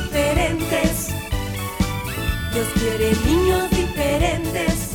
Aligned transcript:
diferentes. 0.00 1.08
Dios 2.52 2.66
quiere 2.74 3.16
niños 3.24 3.70
diferentes 3.70 4.90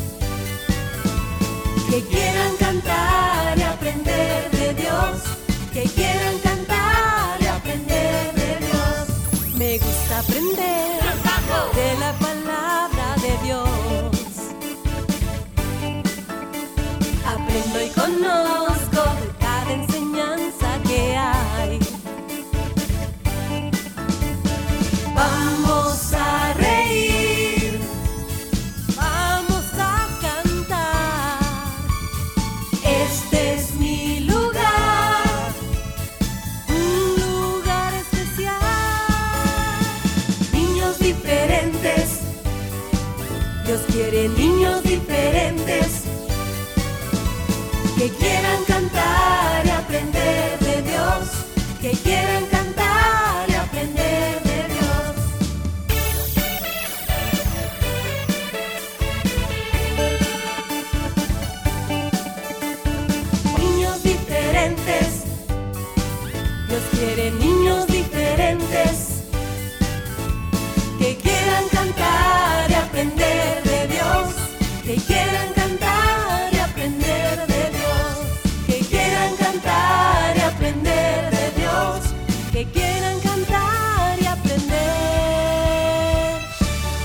que 1.90 2.02
quieran 2.04 2.31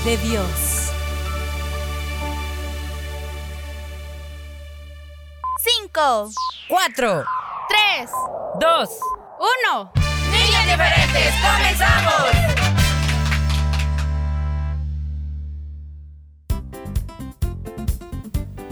de 0.07 0.15
Dios. 0.19 0.45
Cinco, 5.65 6.31
Cuatro, 6.69 7.25
tres, 7.67 8.09
dos, 8.57 8.89
uno. 9.37 9.91
niños 10.31 10.65
diferentes, 10.65 11.33
comenzamos. 11.41 12.23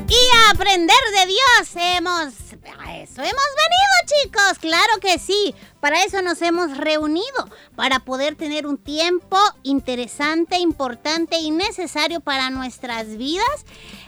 Y 0.07 0.37
a 0.37 0.51
aprender 0.51 1.03
de 1.19 1.25
Dios 1.25 1.75
hemos... 1.75 2.44
Eso 3.05 3.21
hemos 3.21 3.31
venido, 3.31 4.23
chicos. 4.23 4.57
Claro 4.59 4.99
que 4.99 5.19
sí. 5.19 5.53
Para 5.79 6.03
eso 6.03 6.23
nos 6.23 6.41
hemos 6.41 6.75
reunido. 6.75 7.49
Para 7.75 7.99
poder 7.99 8.35
tener 8.35 8.65
un 8.65 8.79
tiempo 8.79 9.37
interesante, 9.61 10.57
importante 10.57 11.37
y 11.37 11.51
necesario 11.51 12.19
para 12.19 12.49
nuestras 12.49 13.15
vidas. 13.15 13.65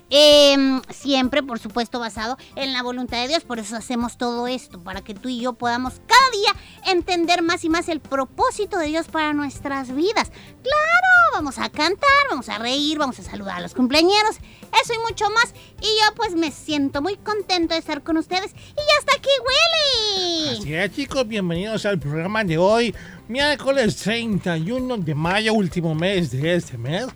Em, 0.09 0.81
siempre, 0.89 1.43
por 1.43 1.59
supuesto, 1.59 1.99
basado 1.99 2.37
en 2.55 2.71
la 2.73 2.81
voluntad 2.81 3.21
de 3.21 3.27
Dios. 3.27 3.43
Por 3.43 3.59
eso 3.59 3.75
hacemos 3.75 4.17
todo 4.17 4.47
esto. 4.47 4.81
Para 4.81 5.01
que 5.01 5.13
tú 5.13 5.29
y 5.29 5.41
yo 5.41 5.53
podamos 5.53 5.95
cada 6.05 6.31
día 6.31 6.93
entender 6.93 7.41
más 7.41 7.63
y 7.63 7.69
más 7.69 7.89
el 7.89 7.99
propósito 7.99 8.77
de 8.77 8.87
Dios 8.87 9.07
para 9.07 9.33
nuestras 9.33 9.93
vidas. 9.93 10.31
Claro, 10.63 11.17
vamos 11.33 11.57
a 11.57 11.69
cantar, 11.69 12.07
vamos 12.29 12.47
a 12.49 12.57
reír, 12.57 12.97
vamos 12.97 13.19
a 13.19 13.23
saludar 13.23 13.57
a 13.57 13.61
los 13.61 13.73
cumpleaños. 13.73 14.37
Eso 14.81 14.93
y 14.93 14.99
mucho 14.99 15.29
más. 15.29 15.53
Y 15.81 15.85
yo 15.85 16.15
pues 16.15 16.35
me 16.35 16.51
siento 16.51 17.01
muy 17.01 17.17
contento 17.17 17.73
de 17.73 17.79
estar 17.79 18.01
con 18.03 18.17
ustedes. 18.17 18.53
Y 18.53 18.75
ya 18.75 18.99
está 18.99 19.13
aquí 19.17 19.29
Willy. 19.39 20.59
Así 20.59 20.73
es, 20.73 20.91
chicos, 20.93 21.27
bienvenidos 21.27 21.85
al 21.85 21.99
programa 21.99 22.43
de 22.43 22.57
hoy, 22.57 22.95
miércoles 23.27 23.97
31 23.97 24.97
de 24.97 25.15
mayo, 25.15 25.53
último 25.53 25.93
mes 25.93 26.31
de 26.31 26.55
este 26.55 26.77
mes. 26.77 27.07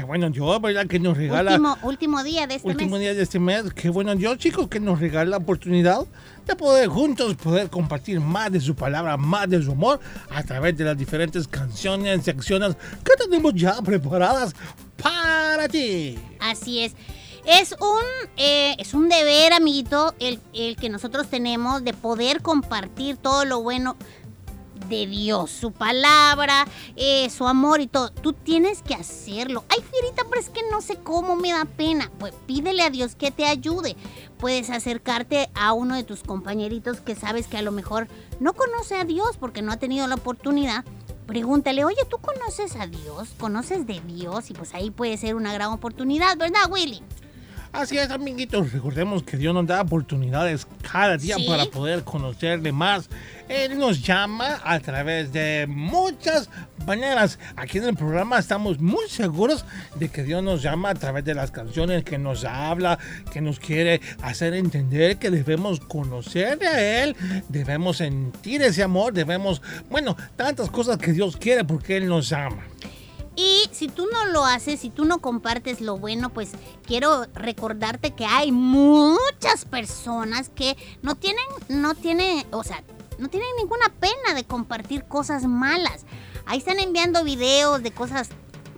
Qué 0.00 0.06
bueno 0.06 0.30
yo, 0.30 0.58
¿verdad? 0.60 0.86
Que 0.86 0.98
nos 0.98 1.14
regala... 1.14 1.50
Último, 1.50 1.76
último 1.82 2.22
día 2.22 2.46
de 2.46 2.54
este 2.54 2.66
último 2.66 2.92
mes. 2.92 3.00
día 3.00 3.12
de 3.12 3.22
este 3.22 3.38
mes. 3.38 3.64
Qué 3.74 3.90
bueno 3.90 4.14
yo, 4.14 4.34
chicos, 4.34 4.66
que 4.68 4.80
nos 4.80 4.98
regala 4.98 5.32
la 5.32 5.36
oportunidad 5.36 6.06
de 6.46 6.56
poder 6.56 6.88
juntos 6.88 7.34
poder 7.34 7.68
compartir 7.68 8.18
más 8.18 8.50
de 8.50 8.62
su 8.62 8.74
palabra, 8.74 9.18
más 9.18 9.50
de 9.50 9.62
su 9.62 9.72
amor 9.72 10.00
a 10.30 10.42
través 10.42 10.74
de 10.78 10.84
las 10.84 10.96
diferentes 10.96 11.46
canciones, 11.46 12.24
secciones 12.24 12.76
que 13.04 13.12
tenemos 13.22 13.52
ya 13.52 13.82
preparadas 13.82 14.54
para 15.02 15.68
ti. 15.68 16.18
Así 16.40 16.82
es. 16.82 16.94
Es 17.44 17.74
un, 17.78 18.30
eh, 18.38 18.76
es 18.78 18.94
un 18.94 19.10
deber, 19.10 19.52
amiguito, 19.52 20.14
el, 20.18 20.40
el 20.54 20.76
que 20.76 20.88
nosotros 20.88 21.28
tenemos 21.28 21.84
de 21.84 21.92
poder 21.92 22.40
compartir 22.40 23.18
todo 23.18 23.44
lo 23.44 23.60
bueno 23.62 23.96
de 24.90 25.06
Dios, 25.06 25.50
su 25.50 25.72
palabra, 25.72 26.66
eh, 26.96 27.30
su 27.30 27.46
amor 27.46 27.80
y 27.80 27.86
todo. 27.86 28.10
Tú 28.10 28.34
tienes 28.34 28.82
que 28.82 28.94
hacerlo. 28.94 29.64
Ay, 29.70 29.78
Fierita, 29.90 30.24
pero 30.28 30.40
es 30.40 30.50
que 30.50 30.60
no 30.70 30.82
sé 30.82 30.96
cómo 30.96 31.36
me 31.36 31.52
da 31.52 31.64
pena. 31.64 32.10
Pues 32.18 32.34
pídele 32.46 32.82
a 32.82 32.90
Dios 32.90 33.14
que 33.14 33.30
te 33.30 33.46
ayude. 33.46 33.96
Puedes 34.36 34.68
acercarte 34.68 35.48
a 35.54 35.72
uno 35.72 35.94
de 35.94 36.02
tus 36.04 36.22
compañeritos 36.22 37.00
que 37.00 37.14
sabes 37.14 37.46
que 37.46 37.56
a 37.56 37.62
lo 37.62 37.72
mejor 37.72 38.08
no 38.40 38.52
conoce 38.52 38.96
a 38.96 39.04
Dios 39.04 39.38
porque 39.38 39.62
no 39.62 39.72
ha 39.72 39.78
tenido 39.78 40.06
la 40.06 40.16
oportunidad. 40.16 40.84
Pregúntale, 41.26 41.84
oye, 41.84 42.04
¿tú 42.10 42.18
conoces 42.18 42.74
a 42.74 42.88
Dios? 42.88 43.28
¿Conoces 43.38 43.86
de 43.86 44.00
Dios? 44.00 44.50
Y 44.50 44.54
pues 44.54 44.74
ahí 44.74 44.90
puede 44.90 45.16
ser 45.16 45.36
una 45.36 45.52
gran 45.52 45.70
oportunidad, 45.70 46.36
¿verdad, 46.36 46.68
Willy? 46.68 47.02
Así 47.72 47.96
es, 47.98 48.10
amiguitos. 48.10 48.72
Recordemos 48.72 49.22
que 49.22 49.36
Dios 49.36 49.54
nos 49.54 49.64
da 49.64 49.80
oportunidades 49.80 50.66
cada 50.90 51.16
día 51.16 51.36
Sí. 51.36 51.46
para 51.46 51.66
poder 51.66 52.02
conocerle 52.02 52.72
más. 52.72 53.08
Él 53.48 53.78
nos 53.78 54.02
llama 54.02 54.60
a 54.64 54.80
través 54.80 55.32
de 55.32 55.66
muchas 55.68 56.50
maneras. 56.84 57.38
Aquí 57.54 57.78
en 57.78 57.84
el 57.84 57.96
programa 57.96 58.40
estamos 58.40 58.80
muy 58.80 59.08
seguros 59.08 59.64
de 59.94 60.08
que 60.08 60.24
Dios 60.24 60.42
nos 60.42 60.62
llama 60.62 60.90
a 60.90 60.94
través 60.94 61.24
de 61.24 61.34
las 61.34 61.52
canciones, 61.52 62.02
que 62.02 62.18
nos 62.18 62.44
habla, 62.44 62.98
que 63.32 63.40
nos 63.40 63.60
quiere 63.60 64.00
hacer 64.20 64.54
entender 64.54 65.18
que 65.18 65.30
debemos 65.30 65.78
conocerle 65.78 66.66
a 66.66 67.04
Él, 67.04 67.14
debemos 67.48 67.98
sentir 67.98 68.62
ese 68.62 68.82
amor, 68.82 69.12
debemos, 69.12 69.62
bueno, 69.88 70.16
tantas 70.34 70.70
cosas 70.70 70.98
que 70.98 71.12
Dios 71.12 71.36
quiere 71.36 71.62
porque 71.64 71.96
Él 71.98 72.08
nos 72.08 72.32
ama. 72.32 72.64
Y 73.40 73.70
si 73.72 73.88
tú 73.88 74.06
no 74.12 74.26
lo 74.26 74.44
haces, 74.44 74.80
si 74.80 74.90
tú 74.90 75.06
no 75.06 75.20
compartes 75.20 75.80
lo 75.80 75.96
bueno, 75.96 76.28
pues 76.28 76.50
quiero 76.86 77.24
recordarte 77.32 78.10
que 78.10 78.26
hay 78.26 78.52
muchas 78.52 79.64
personas 79.64 80.50
que 80.50 80.76
no 81.00 81.14
tienen, 81.14 81.46
no 81.70 81.94
tienen, 81.94 82.46
o 82.50 82.62
sea, 82.62 82.84
no 83.18 83.28
tienen 83.28 83.48
ninguna 83.56 83.88
pena 83.98 84.34
de 84.34 84.44
compartir 84.44 85.04
cosas 85.04 85.44
malas. 85.44 86.04
Ahí 86.44 86.58
están 86.58 86.80
enviando 86.80 87.24
videos 87.24 87.82
de 87.82 87.92
cosas 87.92 88.28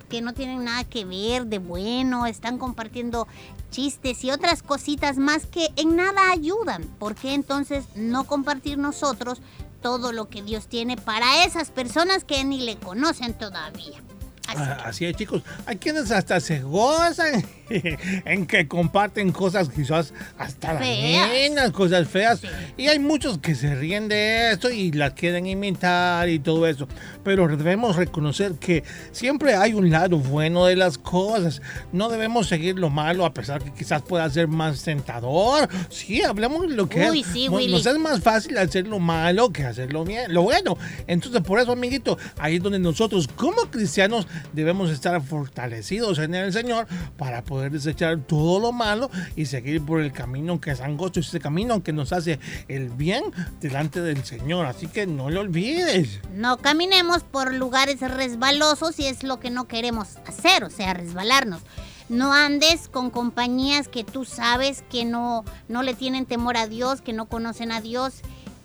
que 0.08 0.20
no 0.20 0.32
tienen 0.32 0.62
nada 0.62 0.84
que 0.84 1.04
ver 1.04 1.46
de 1.46 1.58
bueno, 1.58 2.26
están 2.26 2.58
compartiendo 2.58 3.26
chistes 3.72 4.22
y 4.22 4.31
otras 4.31 4.62
cositas 4.62 5.19
más 5.19 5.44
que 5.44 5.72
en 5.75 5.96
nada 5.96 6.31
ayudan. 6.31 6.84
¿Por 7.00 7.16
qué 7.16 7.34
entonces 7.34 7.84
no 7.96 8.28
compartir 8.28 8.78
nosotros 8.78 9.40
todo 9.81 10.12
lo 10.12 10.28
que 10.28 10.40
Dios 10.40 10.69
tiene 10.69 10.96
para 10.96 11.44
esas 11.44 11.72
personas 11.72 12.22
que 12.22 12.44
ni 12.44 12.60
le 12.60 12.76
conocen 12.76 13.37
todavía? 13.37 14.00
Así 14.48 14.60
Ah, 14.60 14.78
Así 14.84 15.04
es, 15.06 15.16
chicos. 15.16 15.42
Hay 15.66 15.76
quienes 15.76 16.10
hasta 16.10 16.40
se 16.40 16.60
gozan 16.62 17.44
en 18.24 18.46
que 18.46 18.66
comparten 18.68 19.32
cosas 19.32 19.68
quizás 19.68 20.12
hasta 20.36 20.78
Feas. 20.78 21.28
dañinas, 21.30 21.70
cosas 21.70 22.08
feas. 22.08 22.40
Sí. 22.40 22.48
Y 22.76 22.88
hay 22.88 22.98
muchos 22.98 23.38
que 23.38 23.54
se 23.54 23.74
ríen 23.74 24.08
de 24.08 24.50
esto 24.52 24.70
y 24.70 24.92
las 24.92 25.12
quieren 25.14 25.46
imitar 25.46 26.28
y 26.28 26.38
todo 26.38 26.66
eso. 26.66 26.86
Pero 27.24 27.48
debemos 27.48 27.96
reconocer 27.96 28.54
que 28.54 28.82
siempre 29.12 29.54
hay 29.54 29.74
un 29.74 29.90
lado 29.90 30.19
bueno 30.19 30.66
de 30.66 30.76
las 30.76 30.98
cosas. 30.98 31.62
No 31.92 32.08
debemos 32.08 32.48
seguir 32.48 32.78
lo 32.78 32.90
malo 32.90 33.24
a 33.24 33.32
pesar 33.32 33.62
que 33.62 33.72
quizás 33.72 34.02
pueda 34.02 34.28
ser 34.30 34.48
más 34.48 34.82
tentador. 34.82 35.69
Sí, 35.88 36.22
hablemos 36.22 36.69
de 36.69 36.74
lo 36.74 36.88
que 36.88 37.10
Uy, 37.10 37.20
es. 37.20 37.26
sí, 37.26 37.48
Willy. 37.48 37.72
Nos 37.72 37.86
es 37.86 37.98
más 37.98 38.20
fácil 38.20 38.56
hacer 38.58 38.86
lo 38.86 38.98
malo 38.98 39.50
que 39.52 39.64
hacer 39.64 39.92
lo 39.92 40.04
bien, 40.04 40.32
lo 40.32 40.42
bueno. 40.42 40.76
Entonces, 41.06 41.40
por 41.42 41.58
eso, 41.60 41.72
amiguito, 41.72 42.19
ahí 42.38 42.56
es 42.56 42.62
donde 42.62 42.78
nosotros 42.78 43.28
como 43.28 43.62
cristianos 43.70 44.26
debemos 44.52 44.90
estar 44.90 45.20
fortalecidos 45.22 46.18
en 46.18 46.34
el 46.34 46.52
Señor 46.52 46.86
para 47.16 47.42
poder 47.42 47.72
desechar 47.72 48.18
todo 48.26 48.60
lo 48.60 48.72
malo 48.72 49.10
y 49.36 49.46
seguir 49.46 49.82
por 49.82 50.00
el 50.00 50.12
camino 50.12 50.60
que 50.60 50.70
es 50.70 50.80
angosto, 50.80 51.20
ese 51.20 51.40
camino 51.40 51.82
que 51.82 51.92
nos 51.92 52.12
hace 52.12 52.38
el 52.68 52.88
bien 52.88 53.22
delante 53.60 54.00
del 54.00 54.25
Señor. 54.25 54.66
Así 54.66 54.86
que 54.86 55.06
no 55.06 55.30
lo 55.30 55.40
olvides. 55.40 56.20
No 56.34 56.56
caminemos 56.58 57.12
por 57.20 57.53
lugares 57.53 58.00
resbalosos 58.00 58.99
y 58.99 59.06
es 59.06 59.23
lo 59.23 59.38
que 59.38 59.50
no 59.50 59.69
queremos 59.69 60.17
hacer, 60.26 60.64
o 60.64 60.70
sea, 60.70 60.94
resbalarnos. 60.94 61.61
No 62.09 62.32
andes 62.32 62.88
con 62.88 63.11
compañías 63.11 63.88
que 63.88 64.05
tú 64.05 64.25
sabes 64.25 64.82
que 64.91 65.05
no, 65.05 65.44
no 65.69 65.82
le 65.82 65.94
tienen 65.94 66.26
temor 66.26 66.56
a 66.56 66.67
Dios, 66.67 67.00
que 67.03 67.12
no 67.12 67.26
conocen 67.26 67.73
a 67.73 67.81
Dios. 67.81 68.14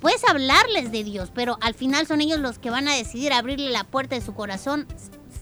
Puedes 0.02 0.24
hablarles 0.24 0.92
de 0.92 1.04
Dios, 1.04 1.32
pero 1.34 1.58
al 1.62 1.74
final 1.74 2.08
son 2.08 2.22
ellos 2.22 2.40
los 2.40 2.60
que 2.60 2.70
van 2.70 2.88
a 2.88 2.96
decidir 2.96 3.34
abrirle 3.34 3.70
la 3.70 3.84
puerta 3.84 4.16
de 4.16 4.22
su 4.22 4.34
corazón, 4.34 4.88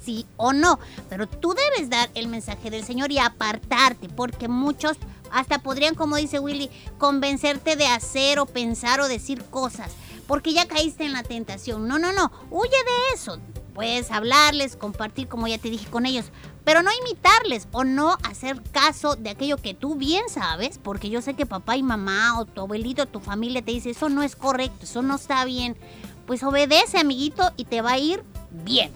sí 0.03 0.25
o 0.37 0.53
no. 0.53 0.79
Pero 1.09 1.27
tú 1.27 1.53
debes 1.53 1.89
dar 1.89 2.09
el 2.15 2.27
mensaje 2.27 2.69
del 2.69 2.83
Señor 2.83 3.11
y 3.11 3.19
apartarte, 3.19 4.09
porque 4.09 4.47
muchos 4.47 4.97
hasta 5.31 5.59
podrían, 5.59 5.95
como 5.95 6.15
dice 6.15 6.39
Willy, 6.39 6.69
convencerte 6.97 7.75
de 7.75 7.87
hacer 7.87 8.39
o 8.39 8.45
pensar 8.45 9.01
o 9.01 9.07
decir 9.07 9.43
cosas, 9.43 9.91
porque 10.27 10.53
ya 10.53 10.67
caíste 10.67 11.05
en 11.05 11.13
la 11.13 11.23
tentación. 11.23 11.87
No, 11.87 11.99
no, 11.99 12.11
no, 12.11 12.31
huye 12.49 12.69
de 12.69 13.15
eso. 13.15 13.39
Puedes 13.73 14.09
hablarles, 14.09 14.77
compartir, 14.77 15.27
como 15.27 15.47
ya 15.47 15.57
te 15.57 15.69
dije, 15.69 15.89
con 15.89 16.05
ellos, 16.05 16.31
pero 16.63 16.81
no 16.81 16.91
imitarles 16.93 17.67
o 17.73 17.83
no 17.83 18.17
hacer 18.23 18.61
caso 18.71 19.15
de 19.17 19.29
aquello 19.29 19.57
que 19.57 19.73
tú 19.73 19.95
bien 19.95 20.29
sabes, 20.29 20.79
porque 20.81 21.09
yo 21.09 21.21
sé 21.21 21.33
que 21.33 21.45
papá 21.45 21.75
y 21.75 21.83
mamá 21.83 22.39
o 22.39 22.45
tu 22.45 22.61
abuelito, 22.61 23.05
tu 23.05 23.19
familia 23.19 23.61
te 23.61 23.71
dice, 23.71 23.89
eso 23.89 24.07
no 24.07 24.23
es 24.23 24.37
correcto, 24.37 24.85
eso 24.85 25.01
no 25.01 25.15
está 25.15 25.43
bien. 25.43 25.75
Pues 26.25 26.41
obedece, 26.41 26.99
amiguito, 26.99 27.51
y 27.57 27.65
te 27.65 27.81
va 27.81 27.91
a 27.91 27.99
ir 27.99 28.23
bien. 28.49 28.91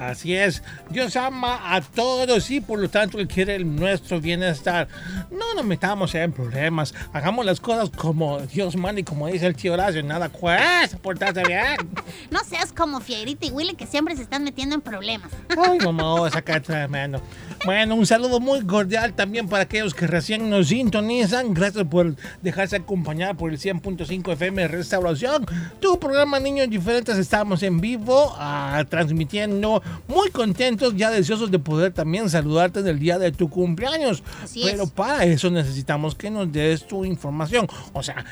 Así 0.00 0.34
es, 0.34 0.62
Dios 0.88 1.14
ama 1.14 1.60
a 1.74 1.82
todos 1.82 2.50
y 2.50 2.62
por 2.62 2.78
lo 2.78 2.88
tanto 2.88 3.18
Él 3.18 3.28
quiere 3.28 3.58
nuestro 3.58 4.18
bienestar. 4.18 4.88
No 5.30 5.54
nos 5.54 5.62
metamos 5.62 6.14
en 6.14 6.32
problemas, 6.32 6.94
hagamos 7.12 7.44
las 7.44 7.60
cosas 7.60 7.90
como 7.90 8.40
Dios 8.40 8.76
manda 8.76 9.02
y 9.02 9.04
como 9.04 9.26
dice 9.26 9.46
el 9.46 9.54
tío 9.54 9.74
Horacio, 9.74 10.02
nada 10.02 10.30
cuesta 10.30 10.96
portarse 10.96 11.42
bien. 11.46 11.76
No 12.30 12.40
seas 12.44 12.72
como 12.72 13.00
Fierita 13.00 13.44
y 13.46 13.50
Willy 13.50 13.74
que 13.74 13.86
siempre 13.86 14.16
se 14.16 14.22
están 14.22 14.44
metiendo 14.44 14.74
en 14.74 14.80
problemas. 14.80 15.30
Ay, 15.48 15.78
mamá, 15.80 16.30
saca 16.32 16.60
tremendo. 16.60 17.20
Bueno, 17.66 17.94
un 17.94 18.06
saludo 18.06 18.40
muy 18.40 18.64
cordial 18.64 19.12
también 19.12 19.48
para 19.48 19.64
aquellos 19.64 19.92
que 19.92 20.06
recién 20.06 20.48
nos 20.48 20.68
sintonizan. 20.68 21.52
Gracias 21.52 21.84
por 21.86 22.14
dejarse 22.40 22.76
acompañar 22.76 23.36
por 23.36 23.50
el 23.50 23.58
100.5 23.58 24.32
FM 24.32 24.66
Restauración. 24.68 25.46
Tu 25.78 25.98
programa 25.98 26.40
Niños 26.40 26.70
Diferentes, 26.70 27.18
estamos 27.18 27.62
en 27.62 27.80
vivo, 27.80 28.34
ah, 28.38 28.82
transmitiendo 28.88 29.82
muy 30.08 30.30
contentos, 30.30 30.94
ya 30.96 31.10
deseosos 31.10 31.50
de 31.50 31.58
poder 31.58 31.92
también 31.92 32.28
saludarte 32.30 32.80
en 32.80 32.86
el 32.88 32.98
día 32.98 33.18
de 33.18 33.32
tu 33.32 33.48
cumpleaños. 33.48 34.22
Así 34.42 34.62
Pero 34.64 34.84
es. 34.84 34.90
para 34.90 35.24
eso 35.24 35.50
necesitamos 35.50 36.14
que 36.14 36.30
nos 36.30 36.50
des 36.52 36.86
tu 36.86 37.04
información. 37.04 37.66
O 37.92 38.02
sea, 38.02 38.24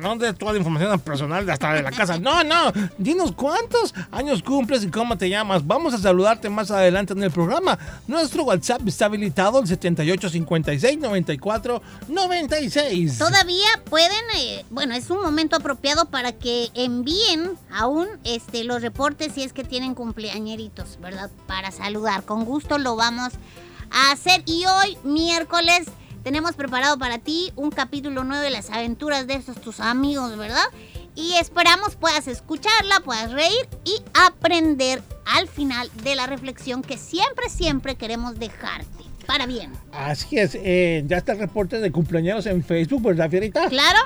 no 0.00 0.16
des 0.16 0.36
toda 0.36 0.52
la 0.52 0.58
información 0.58 0.98
personal 1.00 1.44
de 1.46 1.52
hasta 1.52 1.72
de 1.74 1.82
la 1.82 1.90
casa. 1.90 2.18
No, 2.24 2.42
no. 2.42 2.72
Dinos 2.96 3.32
cuántos 3.32 3.92
años 4.10 4.42
cumples 4.42 4.82
y 4.84 4.88
cómo 4.88 5.18
te 5.18 5.28
llamas. 5.28 5.66
Vamos 5.66 5.92
a 5.92 5.98
saludarte 5.98 6.48
más 6.48 6.70
adelante 6.70 7.12
en 7.12 7.22
el 7.22 7.30
programa. 7.30 7.78
Nuestro 8.06 8.44
WhatsApp 8.44 8.80
está 8.86 9.06
habilitado 9.06 9.60
el 9.60 9.66
7856 9.66 10.98
94 10.98 11.82
96. 12.08 13.18
Todavía 13.18 13.66
pueden, 13.90 14.10
eh, 14.36 14.64
bueno, 14.70 14.94
es 14.94 15.10
un 15.10 15.20
momento 15.20 15.56
apropiado 15.56 16.06
para 16.06 16.32
que 16.32 16.70
envíen 16.74 17.52
aún 17.70 18.06
este, 18.24 18.64
los 18.64 18.80
reportes 18.82 19.32
si 19.34 19.42
es 19.42 19.52
que 19.52 19.64
tienen 19.64 19.94
cumpleañeritos, 19.94 20.93
¿verdad? 21.00 21.30
Para 21.46 21.70
saludar. 21.70 22.24
Con 22.24 22.44
gusto 22.44 22.78
lo 22.78 22.96
vamos 22.96 23.32
a 23.90 24.12
hacer. 24.12 24.42
Y 24.46 24.64
hoy, 24.66 24.98
miércoles, 25.04 25.86
tenemos 26.22 26.52
preparado 26.52 26.98
para 26.98 27.18
ti 27.18 27.52
un 27.54 27.70
capítulo 27.70 28.24
nuevo 28.24 28.42
de 28.42 28.50
las 28.50 28.70
aventuras 28.70 29.26
de 29.26 29.34
estos 29.34 29.60
tus 29.60 29.80
amigos, 29.80 30.36
¿verdad? 30.36 30.64
Y 31.14 31.34
esperamos 31.34 31.96
puedas 31.96 32.26
escucharla, 32.26 33.00
puedas 33.04 33.30
reír 33.30 33.68
y 33.84 34.02
aprender 34.14 35.02
al 35.26 35.48
final 35.48 35.90
de 36.02 36.16
la 36.16 36.26
reflexión 36.26 36.82
que 36.82 36.96
siempre, 36.98 37.48
siempre 37.48 37.96
queremos 37.96 38.38
dejarte. 38.38 39.04
Para 39.26 39.46
bien. 39.46 39.72
Así 39.92 40.38
es, 40.38 40.54
eh, 40.54 41.02
ya 41.06 41.16
está 41.16 41.32
el 41.32 41.38
reporte 41.38 41.80
de 41.80 41.90
cumpleaños 41.90 42.44
en 42.46 42.62
Facebook, 42.62 43.02
¿verdad, 43.02 43.30
Fierita? 43.30 43.68
¿Claro? 43.68 43.98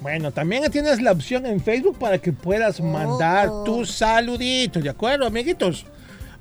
Bueno, 0.00 0.30
también 0.30 0.70
tienes 0.70 1.00
la 1.00 1.12
opción 1.12 1.46
en 1.46 1.60
Facebook 1.60 1.98
para 1.98 2.18
que 2.18 2.32
puedas 2.32 2.80
mandar 2.80 3.48
Oh. 3.50 3.64
tus 3.64 3.90
saluditos, 3.90 4.82
¿de 4.82 4.90
acuerdo, 4.90 5.26
amiguitos? 5.26 5.86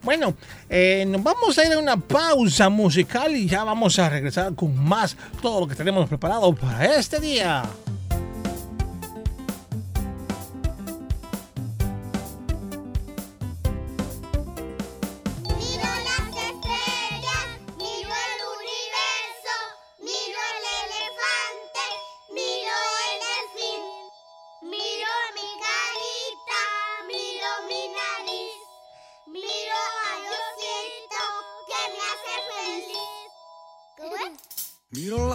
Bueno, 0.04 0.36
eh, 0.70 1.04
nos 1.08 1.24
vamos 1.24 1.58
a 1.58 1.66
ir 1.66 1.74
a 1.74 1.80
una 1.80 1.98
pausa 1.98 2.70
musical 2.70 3.36
y 3.36 3.48
ya 3.48 3.64
vamos 3.64 3.98
a 3.98 4.08
regresar 4.10 4.54
con 4.54 4.78
más, 4.78 5.18
todo 5.42 5.62
lo 5.62 5.68
que 5.68 5.74
tenemos 5.74 6.08
preparado 6.08 6.54
para 6.54 6.96
este 6.96 7.20
día. 7.20 7.64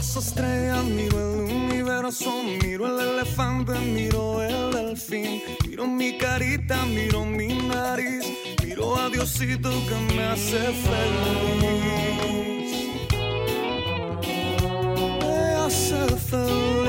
Las 0.00 0.16
estrellas, 0.16 0.82
miro 0.84 1.18
el 1.18 1.52
universo, 1.52 2.32
miro 2.62 2.86
el 2.86 3.06
elefante, 3.06 3.78
miro 3.80 4.42
el 4.42 4.72
delfín, 4.72 5.42
miro 5.68 5.86
mi 5.86 6.16
carita, 6.16 6.86
miro 6.86 7.26
mi 7.26 7.48
nariz, 7.48 8.24
miro 8.64 8.96
a 8.96 9.10
Diosito 9.10 9.68
que 9.88 10.14
me 10.14 10.22
hace 10.22 10.58
feliz. 10.86 11.90
Me 15.20 15.54
hace 15.66 16.16
feliz. 16.30 16.79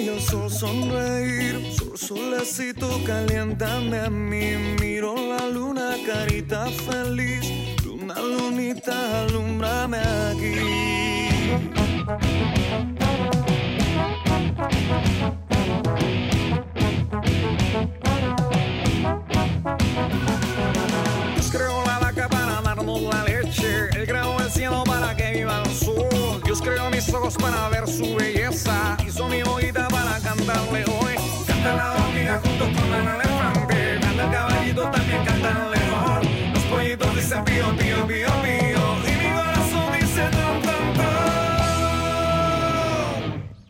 Cielo 0.00 0.12
y 0.12 0.16
el 0.16 0.20
sol 0.20 0.50
sonreír. 0.50 1.74
Sol, 1.74 1.98
solecito, 1.98 2.88
caliéntame 3.04 3.98
a 3.98 4.10
mí. 4.10 4.56
Miro 4.80 5.14
la 5.14 5.46
luna, 5.46 5.96
carita 6.06 6.66
feliz. 6.66 7.44
Luna, 7.84 8.14
lunita, 8.20 9.22
alumbrame 9.22 9.98
aquí. 9.98 10.54
Dios 21.34 21.50
creó 21.50 21.84
la 21.86 21.98
vaca 21.98 22.28
para 22.28 22.60
darnos 22.62 23.02
la 23.02 23.24
leche. 23.24 23.88
Él 23.94 24.06
creó 24.06 24.40
el 24.40 24.50
cielo 24.50 24.82
para 24.84 25.14
que 25.16 25.32
viva 25.32 25.62
el 25.64 25.70
sol. 25.70 26.40
Dios 26.44 26.60
creó 26.62 26.90
mis 26.90 27.12
ojos 27.12 27.36
para 27.36 27.68
ver 27.68 27.86
su 27.86 28.14
belleza. 28.14 28.96
Cantarle 30.52 30.84
hoy. 30.84 31.14
Canta 31.46 31.74
la 31.76 31.92
hormiga 31.92 32.40
junto 32.42 32.64
con 32.64 32.92
el 32.92 33.06
elefante. 33.14 33.98
Canta 34.00 34.24
el 34.24 34.30
caballito, 34.32 34.82
también 34.90 35.24
canta 35.24 35.48
el 35.50 35.70
león. 35.70 36.20
Los 36.54 36.64
pollitos 36.64 37.14
dicen 37.14 37.44
pío, 37.44 37.76
pío, 37.76 38.06
pío, 38.08 38.28
pío. 38.42 38.82
Y 39.06 39.12
mi 39.20 39.28
corazón 39.32 39.92
dice 40.00 40.22
tan, 40.32 40.62
tan, 40.62 40.94
tan. 40.94 41.20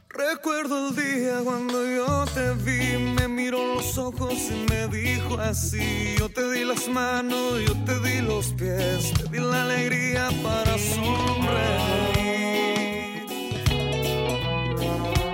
Recuerdo 0.08 0.88
el 0.88 0.96
día 0.96 1.34
cuando 1.44 1.84
yo 1.84 2.24
te 2.32 2.54
vi, 2.64 2.96
me 2.96 3.28
miró 3.28 3.74
los 3.74 3.98
ojos 3.98 4.38
y 4.50 4.64
me 4.70 4.88
dijo 4.88 5.38
así, 5.38 6.14
yo 6.18 6.30
te 6.30 6.50
di 6.50 6.64
las 6.64 6.88
manos, 6.88 7.60
yo 7.66 7.74
te 7.84 7.98
di 8.00 8.22
los 8.22 8.54
pies, 8.54 9.12
te 9.12 9.28
di 9.28 9.38
la 9.38 9.64
alegría 9.64 10.30
para 10.42 10.78
sonreír. 10.78 11.60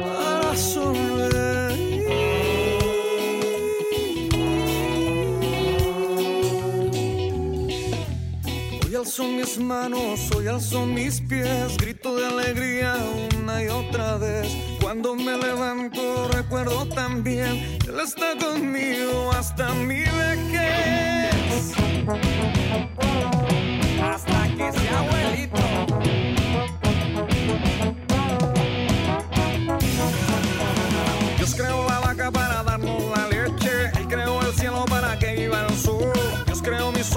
Para 0.02 0.56
sonreír. 0.56 1.35
Alzo 9.16 9.32
mis 9.32 9.58
manos, 9.58 10.30
hoy 10.36 10.46
alzo 10.46 10.84
mis 10.84 11.22
pies, 11.22 11.78
grito 11.78 12.14
de 12.16 12.26
alegría 12.26 12.98
una 13.40 13.64
y 13.64 13.68
otra 13.68 14.18
vez. 14.18 14.54
Cuando 14.78 15.14
me 15.14 15.38
levanto 15.38 16.28
recuerdo 16.28 16.86
también, 16.88 17.78
Él 17.88 17.98
está 17.98 18.36
conmigo 18.36 19.32
hasta 19.32 19.72
mi 19.72 20.00
vejez. 20.00 21.72
Hasta 24.02 24.48
que 24.48 24.72
sea 24.78 24.98
abuelito. 24.98 25.62
Dios 31.38 31.54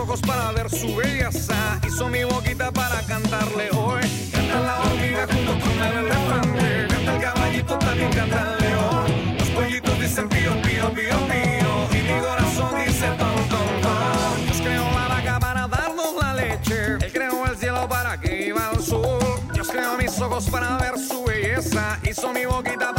ojos 0.10 0.22
para 0.22 0.52
ver 0.54 0.70
su 0.72 0.96
belleza. 0.96 1.80
Hizo 1.88 2.08
mi 2.10 2.24
boquita 2.24 2.72
para 2.72 3.00
cantarle 3.04 3.70
hoy. 3.72 4.02
Canta 4.32 4.60
la 4.60 4.82
hormiga 4.82 5.28
junto 5.28 5.52
con 5.60 5.72
el 5.72 5.98
elefante. 6.06 6.88
Canta 6.90 7.16
el 7.16 7.22
caballito, 7.22 7.78
también 7.78 8.12
canta 8.12 8.42
el 8.42 8.66
león. 8.66 9.38
Los 9.38 9.50
pollitos 9.50 10.00
dicen 10.00 10.28
pío, 10.30 10.52
pío, 10.64 10.92
pío, 10.94 11.18
pío. 11.28 11.72
Y 11.92 12.02
mi 12.02 12.20
corazón 12.22 12.72
dice 12.84 13.08
ton, 13.20 13.36
ton, 13.50 13.82
ton. 13.84 14.46
Dios 14.46 14.62
creó 14.62 14.84
la 14.92 15.08
vaca 15.10 15.40
para 15.40 15.68
darnos 15.68 16.16
la 16.20 16.34
leche. 16.34 16.94
Él 17.02 17.12
creó 17.14 17.46
el 17.46 17.58
cielo 17.58 17.88
para 17.88 18.20
que 18.20 18.30
viva 18.30 18.72
el 18.74 18.82
sol. 18.82 19.20
Dios 19.54 19.70
creó 19.70 19.96
mis 19.96 20.20
ojos 20.20 20.50
para 20.50 20.78
ver 20.78 20.98
su 20.98 21.24
belleza. 21.24 22.00
Hizo 22.10 22.34
mi 22.34 22.46
boquita 22.46 22.94
para 22.94 22.99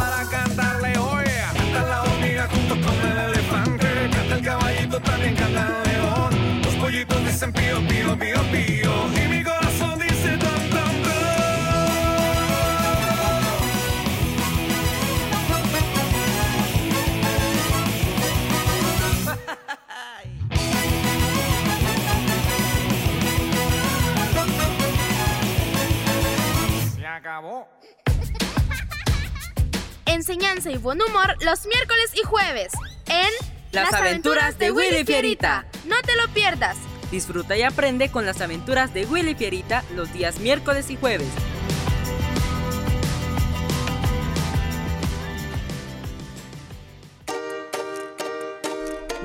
dicen 7.41 7.53
pío, 7.53 7.87
pío, 7.87 8.19
pío, 8.19 8.41
pío. 8.51 9.23
Y 9.23 9.27
mi 9.27 9.43
corazón 9.43 9.99
dice 9.99 10.37
ton, 10.37 10.69
ton. 10.69 11.03
Se 26.95 27.07
acabó. 27.07 27.67
Enseñanza 30.05 30.69
y 30.69 30.77
buen 30.77 31.01
humor 31.01 31.35
los 31.43 31.65
miércoles 31.65 32.11
y 32.13 32.23
jueves 32.23 32.71
en 33.07 33.29
Las 33.71 33.93
aventuras 33.93 34.59
de 34.59 34.71
Willy 34.71 35.03
Fierita. 35.05 35.65
No 35.85 35.95
te 36.03 36.15
lo 36.17 36.27
pierdas. 36.33 36.77
Disfruta 37.11 37.57
y 37.57 37.63
aprende 37.63 38.09
con 38.09 38.25
las 38.25 38.39
aventuras 38.39 38.93
de 38.93 39.05
Willy 39.05 39.35
Fierita 39.35 39.83
los 39.93 40.11
días 40.13 40.39
miércoles 40.39 40.89
y 40.89 40.95
jueves. 40.95 41.27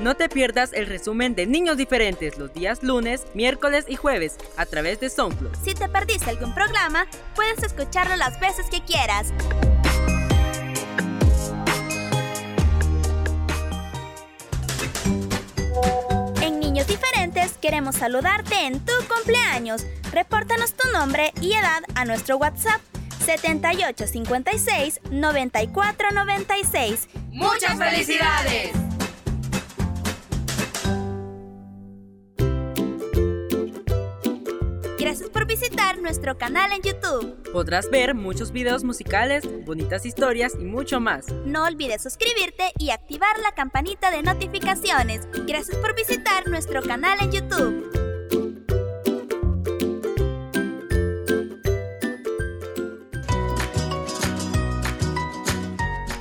No 0.01 0.15
te 0.15 0.29
pierdas 0.29 0.73
el 0.73 0.85
resumen 0.85 1.33
de 1.33 1.47
Niños 1.47 1.75
Diferentes 1.75 2.37
los 2.37 2.53
días 2.53 2.83
lunes, 2.83 3.25
miércoles 3.33 3.85
y 3.87 3.95
jueves 3.95 4.37
a 4.55 4.65
través 4.65 4.99
de 4.99 5.09
SoundCloud. 5.09 5.55
Si 5.63 5.73
te 5.73 5.89
perdiste 5.89 6.29
algún 6.29 6.53
programa, 6.53 7.07
puedes 7.35 7.63
escucharlo 7.63 8.15
las 8.15 8.39
veces 8.39 8.67
que 8.69 8.81
quieras. 8.81 9.33
Queremos 17.61 17.95
saludarte 17.95 18.65
en 18.65 18.79
tu 18.79 18.93
cumpleaños. 19.13 19.85
Repórtanos 20.11 20.73
tu 20.73 20.89
nombre 20.91 21.33
y 21.41 21.53
edad 21.53 21.83
a 21.95 22.05
nuestro 22.05 22.37
WhatsApp 22.37 22.81
7856 23.25 25.01
9496. 25.11 27.09
¡Muchas 27.31 27.77
felicidades! 27.77 28.96
Gracias 35.07 35.29
por 35.29 35.47
visitar 35.47 36.01
nuestro 36.01 36.37
canal 36.37 36.73
en 36.73 36.81
YouTube. 36.81 37.41
Podrás 37.53 37.89
ver 37.89 38.13
muchos 38.13 38.51
videos 38.51 38.83
musicales, 38.83 39.45
bonitas 39.63 40.05
historias 40.05 40.51
y 40.59 40.65
mucho 40.65 40.99
más. 40.99 41.27
No 41.45 41.63
olvides 41.63 42.03
suscribirte 42.03 42.73
y 42.77 42.89
activar 42.89 43.39
la 43.39 43.53
campanita 43.53 44.11
de 44.11 44.21
notificaciones. 44.21 45.21
Gracias 45.47 45.77
por 45.77 45.95
visitar 45.95 46.49
nuestro 46.49 46.81
canal 46.81 47.19
en 47.21 47.31
YouTube. 47.31 47.89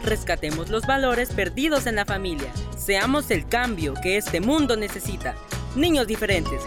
Rescatemos 0.04 0.70
los 0.70 0.86
valores 0.86 1.32
perdidos 1.32 1.88
en 1.88 1.96
la 1.96 2.04
familia. 2.04 2.52
Seamos 2.78 3.32
el 3.32 3.48
cambio 3.48 3.94
que 4.00 4.16
este 4.16 4.40
mundo 4.40 4.76
necesita. 4.76 5.34
Niños 5.74 6.06
diferentes. 6.06 6.62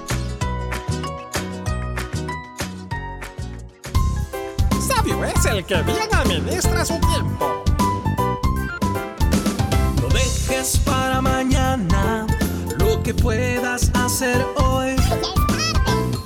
Sabio 4.99 5.23
es 5.23 5.45
el 5.45 5.63
que 5.63 5.81
bien 5.83 6.13
administra 6.13 6.83
su 6.83 6.99
tiempo. 6.99 7.63
No 10.01 10.07
dejes 10.09 10.77
para 10.79 11.21
mañana 11.21 12.27
lo 12.79 13.01
que 13.01 13.13
puedas 13.13 13.91
hacer 13.93 14.45
hoy. 14.57 14.97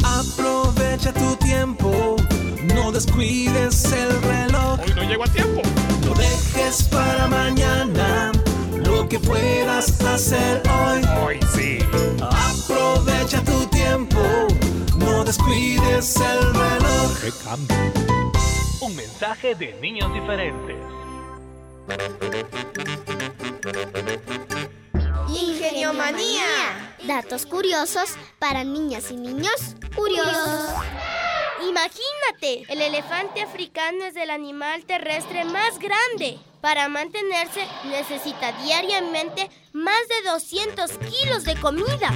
Aprovecha 0.03 1.13
tu 1.13 1.35
tiempo, 1.35 2.15
no 2.63 2.91
descuides 2.91 3.85
el 3.93 4.19
reloj. 4.23 4.79
Hoy 4.79 4.93
no 4.95 5.03
llego 5.03 5.23
a 5.23 5.27
tiempo. 5.27 5.61
No 6.07 6.15
dejes 6.15 6.81
para 6.85 7.27
mañana 7.27 8.31
lo 8.73 9.07
que 9.07 9.19
puedas 9.19 10.01
hacer 10.01 10.63
hoy. 10.67 11.01
Hoy 11.23 11.39
sí. 11.53 11.77
Aprovecha 12.23 13.43
tu 13.43 13.67
tiempo, 13.67 14.47
no 14.97 15.23
descuides 15.23 16.15
el 16.15 16.53
reloj. 16.55 17.19
¡Qué 17.21 17.31
cambio! 17.43 18.22
Un 18.93 18.97
mensaje 18.97 19.55
de 19.55 19.73
niños 19.81 20.13
diferentes. 20.13 20.77
Ingeniomanía. 25.29 26.45
Datos 27.07 27.47
curiosos 27.47 28.11
para 28.37 28.63
niñas 28.63 29.09
y 29.09 29.15
niños 29.15 29.75
curiosos. 29.95 30.75
Imagínate, 31.67 32.71
el 32.71 32.81
elefante 32.81 33.41
africano 33.41 34.05
es 34.05 34.15
el 34.15 34.29
animal 34.29 34.85
terrestre 34.85 35.43
más 35.43 35.79
grande. 35.79 36.37
Para 36.61 36.87
mantenerse 36.87 37.65
necesita 37.85 38.51
diariamente 38.63 39.49
más 39.71 40.07
de 40.07 40.29
200 40.29 40.91
kilos 40.99 41.45
de 41.45 41.55
comida. 41.55 42.11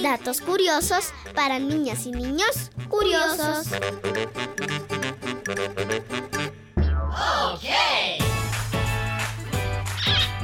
Datos 0.00 0.40
curiosos 0.40 1.12
para 1.34 1.58
niñas 1.58 2.06
y 2.06 2.12
niños 2.12 2.70
curiosos. 2.88 3.66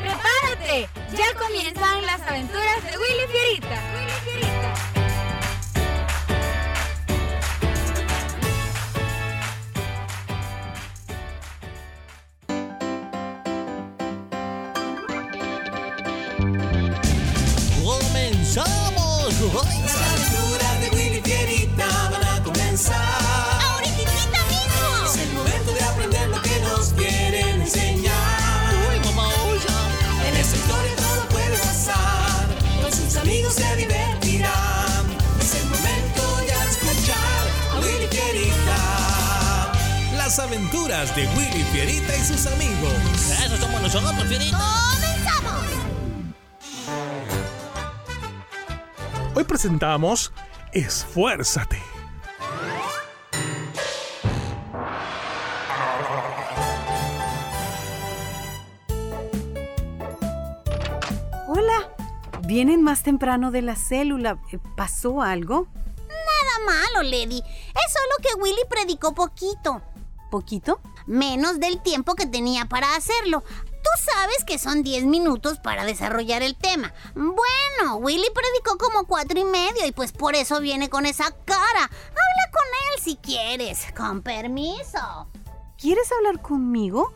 ¡Prepárate! 0.01 0.89
Ya 1.17 1.35
comienzan 1.39 2.05
las 2.05 2.21
aventuras 2.23 2.83
de 2.83 2.99
Willy 2.99 3.27
Fierita. 3.31 3.81
Willy 3.95 4.13
Fierita. 4.25 4.74
Las 19.55 19.63
aventuras 19.63 20.81
de 20.81 20.91
Willy 20.97 21.21
Fierita 21.21 21.87
van 22.11 22.25
a 22.25 22.43
comenzar. 22.43 22.97
¡Ahorita 23.63 24.41
mismo! 24.51 25.07
Es 25.07 25.17
el 25.17 25.33
momento 25.33 25.73
de 25.73 25.85
aprender 25.85 26.29
lo 26.29 26.43
que 26.43 26.59
nos 26.61 26.89
quieren 26.95 27.63
enseñar. 27.63 28.75
En 30.27 30.37
esta 30.37 30.57
historia 30.57 30.97
todo 30.97 31.29
puede 31.29 31.57
pasar. 31.59 32.49
Con 32.83 32.91
sus 32.91 33.17
amigos 33.17 33.55
se 33.55 33.77
divertirán. 33.77 35.07
Es 35.41 35.55
el 35.55 35.69
momento 35.69 36.47
ya 36.49 36.65
de 36.65 36.71
escuchar 36.73 37.47
a 37.71 37.79
Willy 37.79 38.09
Fierita. 38.09 39.73
Las 40.17 40.37
aventuras 40.41 41.15
de 41.15 41.29
Willy 41.29 41.63
Fierita 41.71 42.17
y 42.17 42.25
sus 42.25 42.45
amigos. 42.47 42.93
Eso 43.45 43.57
somos 43.59 43.81
nosotros, 43.81 44.27
Fierita. 44.27 45.04
Hoy 49.37 49.43
presentamos 49.43 50.33
Esfuérzate. 50.73 51.83
Hola, 61.49 61.91
vienen 62.47 62.85
más 62.85 63.03
temprano 63.03 63.51
de 63.51 63.63
la 63.63 63.75
célula. 63.75 64.39
Eh, 64.53 64.59
¿Pasó 64.77 65.21
algo? 65.21 65.67
Nada 66.07 66.65
malo, 66.65 67.03
Lady. 67.03 67.39
Es 67.39 67.93
solo 67.93 68.15
que 68.23 68.41
Willy 68.41 68.63
predicó 68.71 69.17
poquito. 69.17 69.83
¿Poquito? 70.31 70.81
Menos 71.07 71.59
del 71.59 71.83
tiempo 71.83 72.15
que 72.15 72.27
tenía 72.27 72.67
para 72.67 72.95
hacerlo. 72.95 73.43
Tú 73.85 73.91
sabes 74.03 74.45
que 74.45 74.59
son 74.59 74.83
10 74.83 75.05
minutos 75.05 75.59
para 75.59 75.85
desarrollar 75.85 76.43
el 76.43 76.57
tema. 76.57 76.95
Bueno, 77.15 77.97
Willy 77.99 78.27
predicó 78.35 78.79
como 78.79 79.07
cuatro 79.07 79.39
y 79.39 79.45
medio 79.45 79.87
y 79.87 79.93
pues 79.93 80.13
por 80.13 80.35
eso 80.35 80.61
viene 80.61 80.89
con 80.89 81.05
esa 81.05 81.31
cara. 81.45 81.83
Habla 81.83 82.51
con 82.51 82.67
él 82.95 83.03
si 83.03 83.17
quieres. 83.17 83.87
Con 83.95 84.23
permiso. 84.23 85.29
¿Quieres 85.77 86.11
hablar 86.13 86.41
conmigo? 86.41 87.13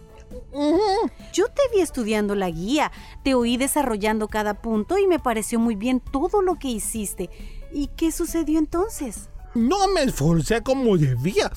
Yo 1.33 1.49
te 1.49 1.63
vi 1.73 1.81
estudiando 1.81 2.35
la 2.35 2.51
guía, 2.51 2.93
te 3.25 3.35
oí 3.35 3.57
desarrollando 3.57 4.29
cada 4.29 4.61
punto 4.61 4.99
y 4.99 5.07
me 5.07 5.19
pareció 5.19 5.59
muy 5.59 5.75
bien 5.75 6.01
todo 6.01 6.43
lo 6.43 6.57
que 6.57 6.69
hiciste. 6.69 7.31
¿Y 7.73 7.89
qué 7.97 8.13
sucedió 8.13 8.59
entonces? 8.59 9.31
No 9.55 9.89
me 9.89 10.03
esforcé 10.03 10.63
como 10.63 10.97
debía. 10.97 11.51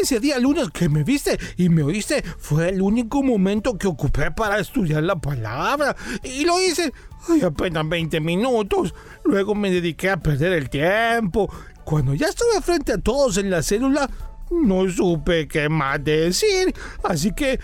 Ese 0.00 0.20
día 0.20 0.38
lunes 0.38 0.70
que 0.70 0.88
me 0.88 1.02
viste 1.02 1.36
y 1.56 1.68
me 1.68 1.82
oíste 1.82 2.22
fue 2.38 2.68
el 2.68 2.80
único 2.80 3.22
momento 3.24 3.76
que 3.76 3.88
ocupé 3.88 4.30
para 4.30 4.60
estudiar 4.60 5.02
la 5.02 5.16
palabra. 5.16 5.96
Y 6.22 6.44
lo 6.44 6.60
hice 6.60 6.92
ay, 7.28 7.42
apenas 7.42 7.88
20 7.88 8.20
minutos. 8.20 8.94
Luego 9.24 9.54
me 9.54 9.70
dediqué 9.70 10.10
a 10.10 10.16
perder 10.16 10.52
el 10.52 10.70
tiempo. 10.70 11.52
Cuando 11.84 12.14
ya 12.14 12.28
estuve 12.28 12.60
frente 12.62 12.92
a 12.92 12.98
todos 12.98 13.36
en 13.36 13.50
la 13.50 13.62
célula, 13.62 14.08
no 14.50 14.88
supe 14.88 15.48
qué 15.48 15.68
más 15.68 16.02
decir. 16.02 16.74
Así 17.02 17.32
que 17.34 17.54
eh, 17.54 17.58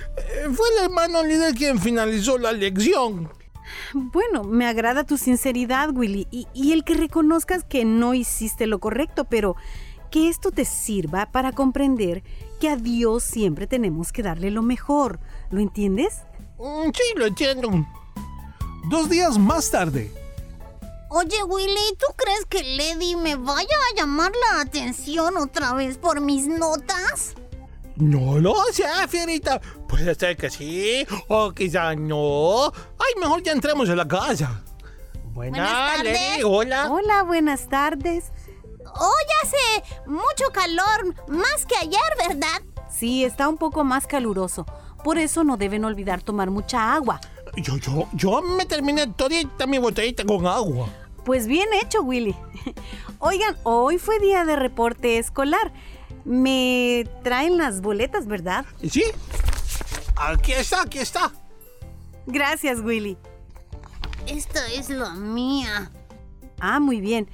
fue 0.52 0.68
el 0.76 0.84
hermano 0.84 1.22
líder 1.24 1.54
quien 1.54 1.78
finalizó 1.78 2.38
la 2.38 2.52
lección. 2.52 3.30
Bueno, 3.92 4.44
me 4.44 4.66
agrada 4.66 5.04
tu 5.04 5.16
sinceridad, 5.16 5.90
Willy, 5.94 6.26
y, 6.30 6.46
y, 6.54 6.72
el 6.72 6.84
que 6.84 6.94
reconozcas 6.94 7.64
que 7.64 7.84
no 7.84 8.14
hiciste 8.14 8.66
lo 8.66 8.78
correcto, 8.78 9.24
pero 9.24 9.56
que 10.10 10.28
esto 10.28 10.50
te 10.50 10.64
sirva 10.64 11.26
para 11.26 11.52
comprender 11.52 12.22
que 12.60 12.68
a 12.68 12.76
Dios 12.76 13.22
siempre 13.24 13.66
tenemos 13.66 14.12
que 14.12 14.22
darle 14.22 14.50
lo 14.50 14.62
mejor. 14.62 15.20
¿Lo 15.50 15.60
entiendes? 15.60 16.22
Mm, 16.58 16.90
sí, 16.94 17.02
lo 17.16 17.26
entiendo. 17.26 17.86
Dos 18.88 19.08
días 19.08 19.38
más 19.38 19.70
tarde. 19.70 20.12
Oye, 21.08 21.42
Willy, 21.42 21.96
¿tú 21.98 22.06
crees 22.16 22.46
que 22.46 22.62
Lady 22.62 23.16
me 23.16 23.34
vaya 23.34 23.64
a 23.64 23.96
llamar 23.96 24.30
la 24.30 24.60
atención 24.60 25.36
otra 25.38 25.74
vez 25.74 25.98
por 25.98 26.20
mis 26.20 26.46
notas? 26.46 27.34
No 28.00 28.38
lo 28.38 28.54
sé, 28.72 28.84
Fierita. 29.08 29.60
Puede 29.88 30.14
ser 30.14 30.36
que 30.36 30.50
sí, 30.50 31.06
o 31.28 31.52
quizá 31.52 31.94
no. 31.94 32.66
Ay, 32.98 33.20
mejor 33.20 33.42
ya 33.42 33.52
entremos 33.52 33.88
a 33.90 33.94
la 33.94 34.08
casa. 34.08 34.62
Buenas, 35.32 35.60
buenas 35.60 35.96
tardes. 35.96 36.20
Lady, 36.30 36.42
hola. 36.42 36.90
Hola, 36.90 37.22
buenas 37.22 37.68
tardes. 37.68 38.32
Hoy 38.84 39.24
hace 39.42 40.00
mucho 40.06 40.50
calor, 40.52 41.14
más 41.28 41.66
que 41.66 41.76
ayer, 41.76 42.00
¿verdad? 42.28 42.62
Sí, 42.90 43.24
está 43.24 43.48
un 43.48 43.56
poco 43.56 43.84
más 43.84 44.06
caluroso. 44.06 44.66
Por 45.04 45.18
eso 45.18 45.44
no 45.44 45.56
deben 45.56 45.84
olvidar 45.84 46.22
tomar 46.22 46.50
mucha 46.50 46.92
agua. 46.92 47.20
Yo, 47.56 47.76
yo, 47.76 48.08
yo 48.12 48.42
me 48.42 48.64
terminé 48.66 49.06
todita 49.08 49.66
mi 49.66 49.78
botellita 49.78 50.24
con 50.24 50.46
agua. 50.46 50.88
Pues 51.24 51.46
bien 51.46 51.68
hecho, 51.82 52.02
Willy. 52.02 52.34
Oigan, 53.18 53.56
hoy 53.62 53.98
fue 53.98 54.18
día 54.18 54.44
de 54.44 54.56
reporte 54.56 55.18
escolar. 55.18 55.72
Me 56.24 57.08
traen 57.22 57.56
las 57.56 57.80
boletas, 57.80 58.26
¿verdad? 58.26 58.64
Sí. 58.88 59.04
Aquí 60.16 60.52
está, 60.52 60.82
aquí 60.82 60.98
está. 60.98 61.32
Gracias, 62.26 62.80
Willy. 62.80 63.16
Esta 64.26 64.66
es 64.68 64.90
la 64.90 65.14
mía. 65.14 65.90
Ah, 66.60 66.78
muy 66.78 67.00
bien. 67.00 67.28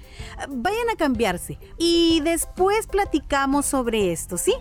Vayan 0.49 0.89
a 0.91 0.97
cambiarse 0.97 1.59
y 1.79 2.21
después 2.21 2.87
platicamos 2.87 3.67
sobre 3.67 4.13
esto, 4.13 4.39
¿sí? 4.39 4.55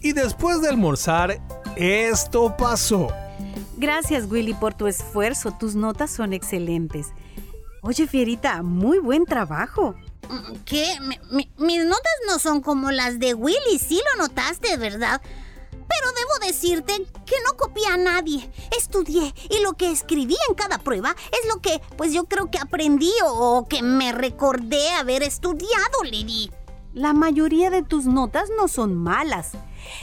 Y 0.00 0.12
después 0.12 0.62
de 0.62 0.68
almorzar, 0.68 1.40
esto 1.76 2.56
pasó. 2.56 3.08
Gracias, 3.76 4.30
Willy, 4.30 4.54
por 4.54 4.74
tu 4.74 4.86
esfuerzo. 4.86 5.52
Tus 5.52 5.74
notas 5.74 6.10
son 6.10 6.32
excelentes. 6.32 7.08
Oye, 7.82 8.06
Fierita, 8.06 8.62
muy 8.62 8.98
buen 8.98 9.24
trabajo. 9.24 9.94
¿Qué? 10.64 10.98
Mi, 11.00 11.18
mi, 11.30 11.50
mis 11.58 11.84
notas 11.84 12.12
no 12.26 12.38
son 12.38 12.60
como 12.60 12.90
las 12.90 13.18
de 13.18 13.34
Willy, 13.34 13.78
sí 13.78 14.00
lo 14.12 14.22
notaste, 14.22 14.76
¿verdad? 14.76 15.20
Pero 15.88 16.12
debo 16.12 16.46
decirte 16.46 17.06
que 17.24 17.36
no 17.46 17.56
copié 17.56 17.86
a 17.86 17.96
nadie. 17.96 18.50
Estudié 18.76 19.34
y 19.48 19.62
lo 19.62 19.72
que 19.74 19.90
escribí 19.90 20.36
en 20.48 20.54
cada 20.54 20.78
prueba 20.78 21.16
es 21.32 21.48
lo 21.48 21.60
que, 21.60 21.80
pues 21.96 22.12
yo 22.12 22.24
creo 22.24 22.50
que 22.50 22.58
aprendí 22.58 23.12
o, 23.24 23.66
que 23.68 23.82
me 23.82 24.12
recordé 24.12 24.90
haber 24.90 25.22
estudiado, 25.22 26.04
Lady. 26.04 26.50
La 26.92 27.12
mayoría 27.12 27.70
de 27.70 27.82
tus 27.82 28.06
notas 28.06 28.50
no 28.56 28.68
son 28.68 28.94
malas. 28.94 29.52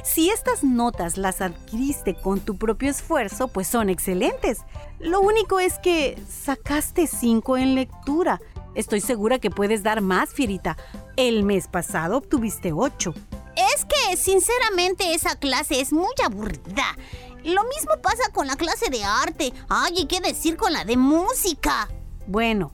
Si 0.04 0.30
estas 0.30 0.63
notas 0.63 1.17
las 1.17 1.41
adquiriste 1.41 2.15
con 2.15 2.39
tu 2.39 2.58
propio 2.58 2.89
esfuerzo, 2.89 3.47
pues 3.47 3.67
son 3.67 3.89
excelentes. 3.89 4.60
Lo 5.00 5.19
único 5.19 5.60
es 5.60 5.78
que 5.80 6.17
sacaste 6.28 7.08
5 7.08 7.58
en 7.58 7.76
lectura. 7.76 8.39
Estoy 8.76 9.02
segura 9.02 9.40
que 9.40 9.50
puedes 9.50 9.84
dar 9.84 10.02
más, 10.02 10.34
Fierita. 10.34 10.78
El 11.16 11.44
mes 11.44 11.68
pasado 11.68 12.18
obtuviste 12.18 12.74
8. 12.74 13.14
Es 13.56 13.86
que, 13.86 14.18
sinceramente, 14.18 15.14
esa 15.14 15.38
clase 15.38 15.80
es 15.80 15.94
muy 15.94 16.14
aburrida. 16.24 16.98
Lo 17.44 17.64
mismo 17.64 17.94
pasa 18.02 18.32
con 18.34 18.48
la 18.48 18.58
clase 18.58 18.90
de 18.90 19.04
arte. 19.04 19.54
Ay, 19.70 19.94
¿y 19.98 20.08
qué 20.08 20.20
decir 20.20 20.58
con 20.58 20.74
la 20.74 20.84
de 20.84 20.98
música? 20.98 21.88
Bueno, 22.28 22.74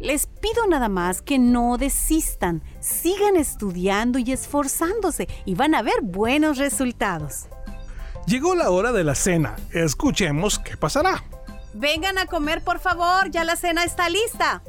les 0.00 0.26
pido 0.26 0.66
nada 0.68 0.88
más 0.88 1.22
que 1.22 1.38
no 1.38 1.78
desistan, 1.78 2.62
sigan 2.80 3.36
estudiando 3.36 4.18
y 4.18 4.32
esforzándose 4.32 5.28
y 5.44 5.54
van 5.54 5.74
a 5.74 5.82
ver 5.82 6.02
buenos 6.02 6.58
resultados. 6.58 7.46
Llegó 8.26 8.54
la 8.54 8.70
hora 8.70 8.92
de 8.92 9.04
la 9.04 9.14
cena. 9.14 9.56
Escuchemos 9.72 10.58
qué 10.58 10.76
pasará. 10.76 11.24
Vengan 11.72 12.18
a 12.18 12.26
comer, 12.26 12.62
por 12.62 12.78
favor, 12.78 13.30
ya 13.30 13.44
la 13.44 13.56
cena 13.56 13.84
está 13.84 14.08
lista. 14.08 14.62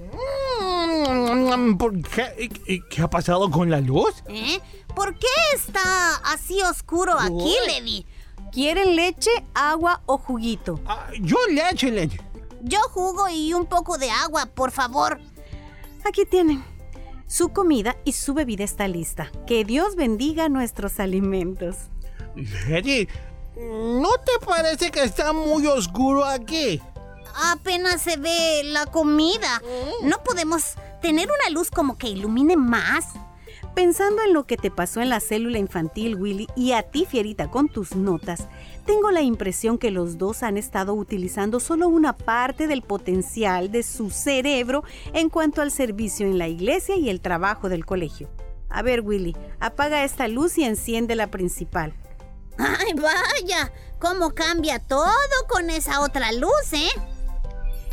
¿Por 1.77 2.01
qué? 2.01 2.49
¿Y 2.67 2.81
qué 2.89 3.01
ha 3.01 3.09
pasado 3.09 3.49
con 3.49 3.69
la 3.69 3.79
luz? 3.79 4.23
¿Eh? 4.27 4.59
¿Por 4.95 5.17
qué 5.17 5.27
está 5.55 6.15
así 6.25 6.61
oscuro 6.61 7.13
aquí, 7.19 7.55
Lady? 7.67 8.05
¿Quieren 8.51 8.95
leche, 8.95 9.29
agua 9.53 10.01
o 10.05 10.17
juguito? 10.17 10.79
Ah, 10.85 11.07
yo 11.21 11.37
leche, 11.51 11.91
leche. 11.91 12.19
Yo 12.61 12.79
jugo 12.91 13.29
y 13.29 13.53
un 13.53 13.65
poco 13.65 13.97
de 13.97 14.09
agua, 14.09 14.47
por 14.47 14.71
favor. 14.71 15.19
Aquí 16.05 16.25
tienen. 16.25 16.63
Su 17.27 17.49
comida 17.49 17.95
y 18.05 18.13
su 18.13 18.33
bebida 18.33 18.63
está 18.63 18.87
lista. 18.87 19.31
Que 19.45 19.63
Dios 19.63 19.95
bendiga 19.95 20.49
nuestros 20.49 20.99
alimentos. 20.99 21.75
Lady, 22.67 23.07
¿no 23.55 24.09
te 24.25 24.45
parece 24.45 24.89
que 24.89 25.03
está 25.03 25.31
muy 25.31 25.67
oscuro 25.67 26.25
aquí? 26.25 26.81
Apenas 27.41 28.01
se 28.01 28.17
ve 28.17 28.61
la 28.65 28.85
comida. 28.85 29.61
¿No 30.03 30.23
podemos 30.23 30.75
tener 31.01 31.29
una 31.29 31.49
luz 31.51 31.71
como 31.71 31.97
que 31.97 32.07
ilumine 32.07 32.57
más? 32.57 33.05
Pensando 33.75 34.21
en 34.23 34.33
lo 34.33 34.45
que 34.45 34.57
te 34.57 34.71
pasó 34.71 34.99
en 34.99 35.09
la 35.09 35.19
célula 35.19 35.57
infantil, 35.57 36.15
Willy, 36.15 36.47
y 36.55 36.73
a 36.73 36.83
ti, 36.83 37.05
Fierita, 37.05 37.49
con 37.49 37.69
tus 37.69 37.95
notas, 37.95 38.47
tengo 38.85 39.11
la 39.11 39.21
impresión 39.21 39.77
que 39.77 39.91
los 39.91 40.17
dos 40.17 40.43
han 40.43 40.57
estado 40.57 40.93
utilizando 40.93 41.59
solo 41.59 41.87
una 41.87 42.13
parte 42.13 42.67
del 42.67 42.81
potencial 42.81 43.71
de 43.71 43.83
su 43.83 44.09
cerebro 44.09 44.83
en 45.13 45.29
cuanto 45.29 45.61
al 45.61 45.71
servicio 45.71 46.25
en 46.25 46.37
la 46.37 46.47
iglesia 46.47 46.97
y 46.97 47.09
el 47.09 47.21
trabajo 47.21 47.69
del 47.69 47.85
colegio. 47.85 48.29
A 48.69 48.81
ver, 48.81 49.01
Willy, 49.01 49.35
apaga 49.59 50.03
esta 50.03 50.27
luz 50.27 50.57
y 50.57 50.63
enciende 50.63 51.15
la 51.15 51.27
principal. 51.27 51.93
¡Ay, 52.57 52.93
vaya! 52.93 53.71
¿Cómo 53.99 54.33
cambia 54.33 54.79
todo 54.79 55.09
con 55.47 55.69
esa 55.69 56.01
otra 56.01 56.31
luz, 56.31 56.73
eh? 56.73 56.89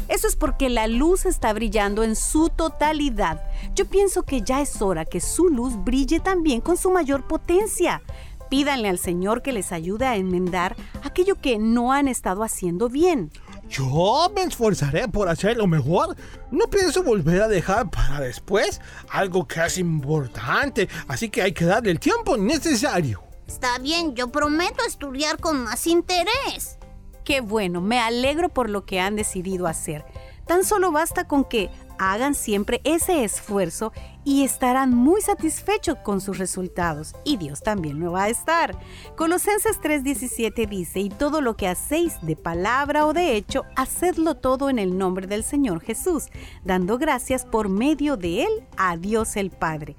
Eso 0.09 0.29
es 0.29 0.37
porque 0.37 0.69
la 0.69 0.87
luz 0.87 1.27
está 1.27 1.53
brillando 1.53 2.05
en 2.05 2.17
su 2.17 2.49
totalidad. 2.49 3.43
Yo 3.75 3.87
pienso 3.87 4.23
que 4.23 4.43
ya 4.43 4.61
es 4.61 4.81
hora 4.81 5.05
que 5.05 5.21
su 5.21 5.49
luz 5.49 5.75
brille 5.85 6.21
también 6.21 6.61
con 6.61 6.77
su 6.77 6.91
mayor 6.91 7.27
potencia. 7.27 8.03
Pídanle 8.49 8.89
al 8.89 8.99
Señor 8.99 9.43
que 9.43 9.53
les 9.53 9.73
ayude 9.73 10.07
a 10.07 10.17
enmendar 10.17 10.77
aquello 11.03 11.35
que 11.35 11.59
no 11.59 11.93
han 11.93 12.07
estado 12.07 12.45
haciendo 12.45 12.89
bien. 12.89 13.33
Yo 13.69 14.31
me 14.35 14.43
esforzaré 14.43 15.09
por 15.09 15.29
hacerlo 15.29 15.67
mejor. 15.67 16.17
No 16.53 16.69
pienso 16.69 17.03
volver 17.03 17.43
a 17.43 17.49
dejar 17.49 17.91
para 17.91 18.21
después 18.21 18.81
algo 19.11 19.49
que 19.49 19.65
es 19.65 19.79
importante, 19.79 20.89
así 21.09 21.29
que 21.29 21.43
hay 21.43 21.53
que 21.53 21.65
darle 21.65 21.91
el 21.91 21.99
tiempo 21.99 22.37
necesario. 22.37 23.23
Está 23.49 23.79
bien, 23.79 24.15
yo 24.15 24.29
prometo 24.29 24.85
estudiar 24.87 25.39
con 25.39 25.65
más 25.65 25.87
interés. 25.87 26.79
Qué 27.27 27.41
bueno, 27.41 27.81
me 27.81 27.99
alegro 27.99 28.51
por 28.51 28.71
lo 28.71 28.87
que 28.87 29.01
han 29.01 29.17
decidido 29.17 29.67
hacer. 29.67 30.05
Tan 30.47 30.63
solo 30.63 30.93
basta 30.93 31.27
con 31.27 31.45
que 31.45 31.71
hagan 31.99 32.37
siempre 32.37 32.81
ese 32.85 33.25
esfuerzo 33.25 33.93
y 34.25 34.45
estarán 34.45 34.95
muy 34.95 35.21
satisfechos 35.23 35.97
con 36.05 36.21
sus 36.21 36.39
resultados. 36.39 37.17
Y 37.25 37.37
Dios 37.37 37.63
también 37.63 37.99
lo 37.99 38.13
va 38.13 38.25
a 38.25 38.29
estar. 38.29 38.79
Colosenses 39.17 39.81
3:17 39.81 40.69
dice, 40.69 41.01
y 41.01 41.09
todo 41.09 41.41
lo 41.41 41.57
que 41.57 41.67
hacéis 41.67 42.15
de 42.23 42.37
palabra 42.37 43.05
o 43.07 43.13
de 43.13 43.35
hecho, 43.35 43.65
hacedlo 43.75 44.37
todo 44.37 44.71
en 44.71 44.79
el 44.79 44.97
nombre 44.97 45.27
del 45.27 45.43
Señor 45.43 45.81
Jesús, 45.81 46.29
dando 46.65 46.97
gracias 46.97 47.45
por 47.45 47.69
medio 47.69 48.17
de 48.17 48.45
Él 48.45 48.69
a 48.77 48.97
Dios 48.97 49.35
el 49.35 49.51
Padre. 49.51 49.97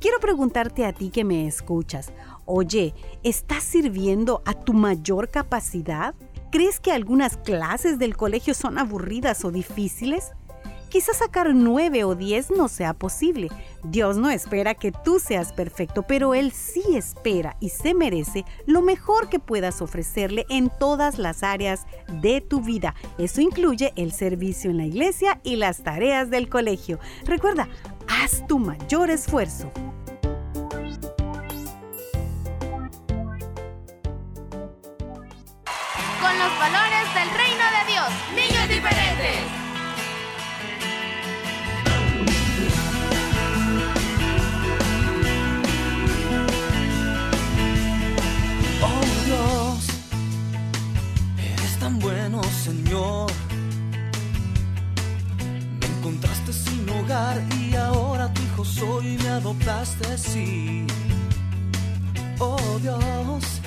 Quiero 0.00 0.18
preguntarte 0.18 0.86
a 0.86 0.94
ti 0.94 1.10
que 1.10 1.24
me 1.24 1.46
escuchas, 1.46 2.10
oye, 2.46 2.94
¿estás 3.22 3.64
sirviendo 3.64 4.42
a 4.46 4.54
tu 4.54 4.72
mayor 4.72 5.28
capacidad? 5.28 6.14
¿Crees 6.50 6.80
que 6.80 6.90
algunas 6.90 7.36
clases 7.36 8.00
del 8.00 8.16
colegio 8.16 8.54
son 8.54 8.78
aburridas 8.78 9.44
o 9.44 9.52
difíciles? 9.52 10.32
Quizás 10.88 11.18
sacar 11.18 11.54
nueve 11.54 12.02
o 12.02 12.16
diez 12.16 12.50
no 12.50 12.66
sea 12.66 12.92
posible. 12.92 13.48
Dios 13.84 14.16
no 14.16 14.28
espera 14.30 14.74
que 14.74 14.90
tú 14.90 15.20
seas 15.20 15.52
perfecto, 15.52 16.02
pero 16.02 16.34
Él 16.34 16.50
sí 16.50 16.82
espera 16.96 17.56
y 17.60 17.68
se 17.68 17.94
merece 17.94 18.44
lo 18.66 18.82
mejor 18.82 19.28
que 19.28 19.38
puedas 19.38 19.80
ofrecerle 19.80 20.44
en 20.48 20.72
todas 20.76 21.18
las 21.18 21.44
áreas 21.44 21.86
de 22.20 22.40
tu 22.40 22.60
vida. 22.60 22.96
Eso 23.18 23.40
incluye 23.40 23.92
el 23.94 24.10
servicio 24.10 24.70
en 24.72 24.78
la 24.78 24.86
iglesia 24.86 25.40
y 25.44 25.54
las 25.54 25.84
tareas 25.84 26.30
del 26.30 26.48
colegio. 26.48 26.98
Recuerda, 27.24 27.68
haz 28.08 28.44
tu 28.48 28.58
mayor 28.58 29.10
esfuerzo. 29.10 29.70
Con 36.20 36.38
los 36.38 36.58
valores 36.58 37.14
del 37.14 37.30
reino 37.30 37.64
de 37.76 37.92
Dios, 37.92 38.08
niños 38.34 38.68
diferentes. 38.68 39.40
Oh 48.82 49.04
Dios, 49.24 49.86
eres 51.38 51.78
tan 51.78 51.98
bueno, 51.98 52.42
Señor. 52.64 53.30
Me 55.80 55.86
encontraste 55.86 56.52
sin 56.52 56.88
hogar 56.90 57.42
y 57.58 57.74
ahora 57.76 58.32
tu 58.34 58.42
hijo 58.42 58.64
soy 58.66 59.14
y 59.14 59.18
me 59.18 59.28
adoptaste 59.30 60.12
así. 60.12 60.86
Oh 62.38 62.78
Dios, 62.82 63.60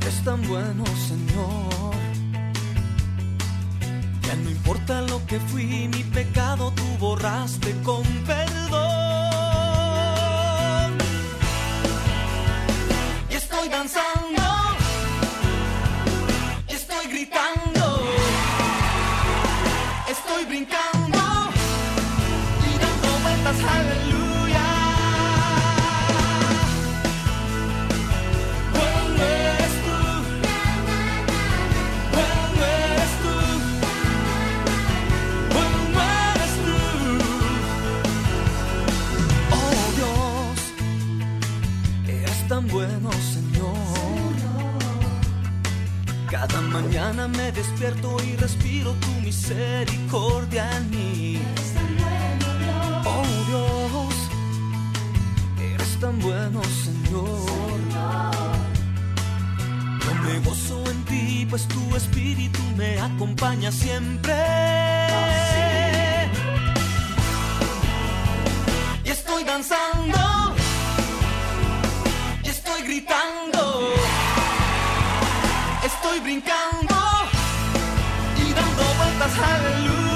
eres 0.00 0.24
tan 0.24 0.46
bueno, 0.48 0.84
Señor. 1.08 1.94
Ya 4.26 4.34
no 4.36 4.50
importa 4.50 5.02
lo 5.02 5.24
que 5.26 5.38
fui, 5.40 5.88
mi 5.88 6.04
pecado 6.04 6.72
tú 6.72 6.84
borraste 6.98 7.74
con 7.82 8.02
perdón. 8.26 8.50
Y 13.30 13.34
estoy 13.34 13.68
danzando, 13.68 14.42
y 16.68 16.72
estoy 16.72 17.06
gritando, 17.08 18.02
estoy 20.08 20.44
brincando 20.46 20.99
mañana 47.10 47.28
me 47.28 47.50
despierto 47.50 48.16
y 48.22 48.36
respiro 48.36 48.92
tu 48.94 49.10
misericordia 49.22 50.70
en 50.76 50.90
mí. 50.90 51.42
Oh 53.04 53.24
Dios, 53.48 54.14
eres 55.72 56.00
tan 56.00 56.18
bueno, 56.20 56.60
Señor. 56.84 57.80
Yo 60.04 60.14
me 60.24 60.38
gozo 60.40 60.84
en 60.90 61.04
ti, 61.04 61.46
pues 61.50 61.66
tu 61.66 61.96
espíritu 61.96 62.60
me 62.76 63.00
acompaña 63.00 63.72
siempre. 63.72 64.34
Y 69.04 69.08
estoy 69.10 69.42
danzando, 69.44 70.54
y 72.44 72.48
estoy 72.48 72.82
gritando, 72.82 73.94
estoy 75.84 76.20
brincando 76.20 76.89
Hallelujah. 79.42 80.09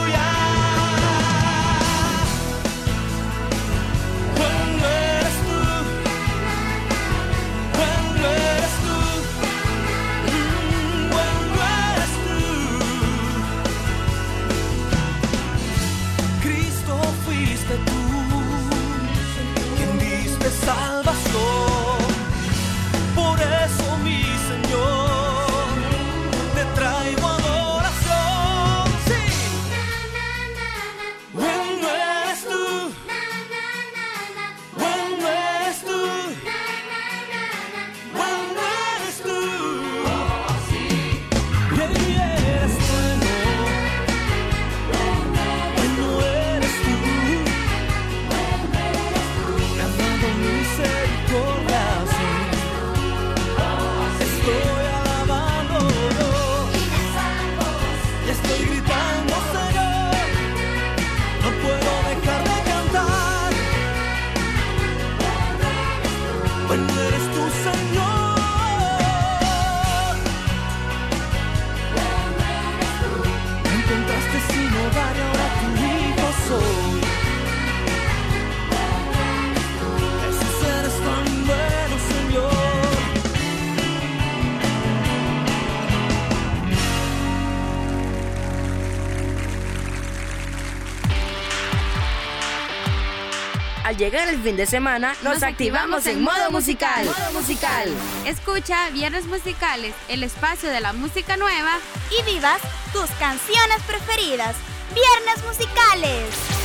Llegar 94.04 94.28
el 94.28 94.42
fin 94.42 94.54
de 94.54 94.66
semana, 94.66 95.14
nos, 95.22 95.42
activamos 95.42 96.06
en 96.06 96.22
modo 96.22 96.50
musical. 96.50 97.06
Modo 97.06 97.40
musical. 97.40 97.88
Escucha 98.26 98.90
Viernes 98.90 99.24
Musicales, 99.24 99.94
el 100.08 100.22
espacio 100.22 100.68
de 100.68 100.82
la 100.82 100.92
música 100.92 101.38
nueva 101.38 101.78
y 102.10 102.22
vivas 102.30 102.60
tus 102.92 103.08
canciones 103.18 103.80
preferidas. 103.86 104.56
Viernes 104.94 105.42
musicales. 105.46 106.64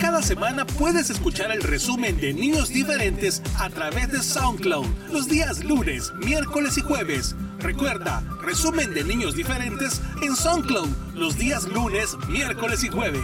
Cada 0.00 0.22
semana 0.22 0.64
puedes 0.64 1.10
escuchar 1.10 1.50
el 1.50 1.62
resumen 1.62 2.18
de 2.18 2.32
Niños 2.32 2.70
Diferentes 2.70 3.42
a 3.58 3.68
través 3.68 4.10
de 4.10 4.22
SoundCloud 4.22 4.86
los 5.12 5.28
días 5.28 5.62
lunes, 5.62 6.10
miércoles 6.14 6.78
y 6.78 6.80
jueves. 6.80 7.36
Recuerda, 7.58 8.22
resumen 8.48 8.94
de 8.94 9.04
Niños 9.04 9.34
Diferentes 9.34 10.00
en 10.22 10.34
SoundCloud 10.34 10.88
los 11.14 11.36
días 11.36 11.68
lunes, 11.68 12.16
miércoles 12.28 12.82
y 12.82 12.88
jueves. 12.88 13.20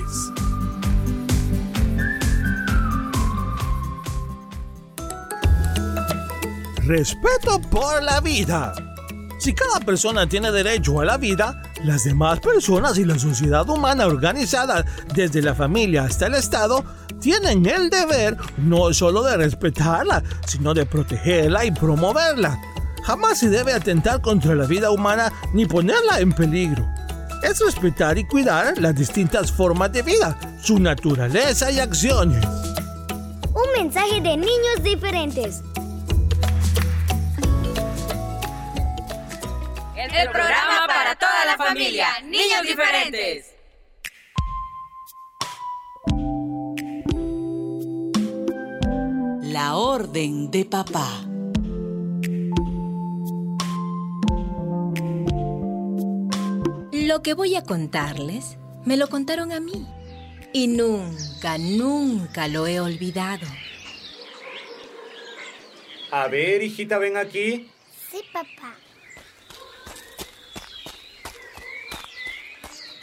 Respeto 6.86 7.58
por 7.70 8.02
la 8.02 8.20
vida. 8.20 8.74
Si 9.38 9.54
cada 9.54 9.80
persona 9.80 10.28
tiene 10.28 10.52
derecho 10.52 11.00
a 11.00 11.06
la 11.06 11.16
vida, 11.16 11.62
las 11.84 12.04
demás 12.04 12.40
personas 12.40 12.98
y 12.98 13.06
la 13.06 13.18
sociedad 13.18 13.66
humana 13.70 14.06
organizada, 14.06 14.84
desde 15.14 15.40
la 15.40 15.54
familia 15.54 16.04
hasta 16.04 16.26
el 16.26 16.34
Estado, 16.34 16.84
tienen 17.18 17.64
el 17.64 17.88
deber 17.88 18.36
no 18.58 18.92
solo 18.92 19.22
de 19.22 19.38
respetarla, 19.38 20.22
sino 20.46 20.74
de 20.74 20.84
protegerla 20.84 21.64
y 21.64 21.70
promoverla 21.70 22.60
jamás 23.04 23.38
se 23.38 23.50
debe 23.50 23.72
atentar 23.72 24.20
contra 24.20 24.54
la 24.54 24.66
vida 24.66 24.90
humana 24.90 25.32
ni 25.52 25.66
ponerla 25.66 26.20
en 26.20 26.32
peligro. 26.32 26.88
Es 27.42 27.60
respetar 27.60 28.16
y 28.16 28.24
cuidar 28.24 28.78
las 28.78 28.94
distintas 28.94 29.52
formas 29.52 29.92
de 29.92 30.02
vida, 30.02 30.38
su 30.60 30.78
naturaleza 30.78 31.70
y 31.70 31.78
acciones. 31.78 32.42
Un 33.54 33.82
mensaje 33.82 34.20
de 34.20 34.36
niños 34.36 34.82
diferentes. 34.82 35.62
El, 39.96 40.30
programa 40.30 40.86
para 40.86 41.16
toda 41.16 41.44
la 41.44 41.56
familia, 41.56 42.06
niños 42.24 42.62
diferentes. 42.62 43.46
La 49.42 49.76
orden 49.76 50.50
de 50.50 50.64
papá. 50.64 51.33
Lo 57.04 57.20
que 57.20 57.34
voy 57.34 57.54
a 57.54 57.62
contarles, 57.62 58.56
me 58.86 58.96
lo 58.96 59.08
contaron 59.08 59.52
a 59.52 59.60
mí. 59.60 59.86
Y 60.54 60.68
nunca, 60.68 61.58
nunca 61.58 62.48
lo 62.48 62.66
he 62.66 62.80
olvidado. 62.80 63.46
A 66.10 66.28
ver, 66.28 66.62
hijita, 66.62 66.96
ven 66.96 67.18
aquí. 67.18 67.70
Sí, 68.10 68.22
papá. 68.32 68.74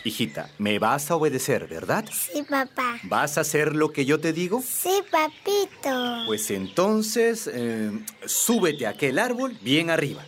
Hijita, 0.04 0.50
me 0.58 0.80
vas 0.80 1.12
a 1.12 1.16
obedecer, 1.16 1.68
¿verdad? 1.68 2.04
Sí, 2.12 2.42
papá. 2.42 3.00
¿Vas 3.04 3.38
a 3.38 3.42
hacer 3.42 3.76
lo 3.76 3.94
que 3.94 4.06
yo 4.06 4.20
te 4.20 4.34
digo? 4.34 4.64
Sí, 4.66 5.04
papito. 5.12 6.24
Pues 6.26 6.50
entonces, 6.50 7.48
eh, 7.54 7.92
súbete 8.26 8.88
a 8.88 8.92
aquel 8.92 9.20
árbol 9.20 9.56
bien 9.62 9.92
arriba. 9.92 10.26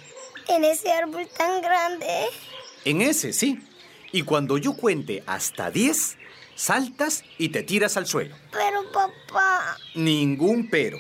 En 0.47 0.63
ese 0.63 0.91
árbol 0.91 1.27
tan 1.35 1.59
grande. 1.63 2.27
En 2.85 3.01
ese, 3.01 3.33
sí. 3.33 3.59
Y 4.11 4.23
cuando 4.23 4.57
yo 4.57 4.73
cuente 4.73 5.23
hasta 5.25 5.71
10, 5.71 6.17
saltas 6.55 7.23
y 7.37 7.49
te 7.49 7.63
tiras 7.63 7.97
al 7.97 8.05
suelo. 8.05 8.35
Pero, 8.51 8.83
papá. 8.91 9.77
Ningún 9.95 10.69
pero. 10.69 10.97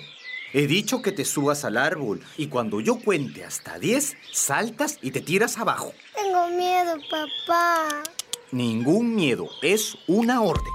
He 0.53 0.67
dicho 0.67 1.01
que 1.01 1.11
te 1.11 1.25
subas 1.25 1.65
al 1.65 1.77
árbol 1.77 2.21
y 2.37 2.47
cuando 2.47 2.79
yo 2.79 2.99
cuente 2.99 3.43
hasta 3.43 3.79
10, 3.79 4.15
saltas 4.31 4.99
y 5.01 5.11
te 5.11 5.19
tiras 5.21 5.57
abajo. 5.57 5.93
Tengo 6.15 6.47
miedo, 6.49 6.95
papá. 7.09 8.03
Ningún 8.51 9.15
miedo, 9.15 9.49
es 9.63 9.97
una 10.07 10.41
orden. 10.41 10.71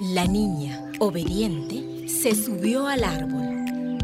La 0.00 0.26
niña, 0.26 0.92
obediente, 0.98 2.08
se 2.08 2.34
subió 2.34 2.86
al 2.86 3.04
árbol. 3.04 3.98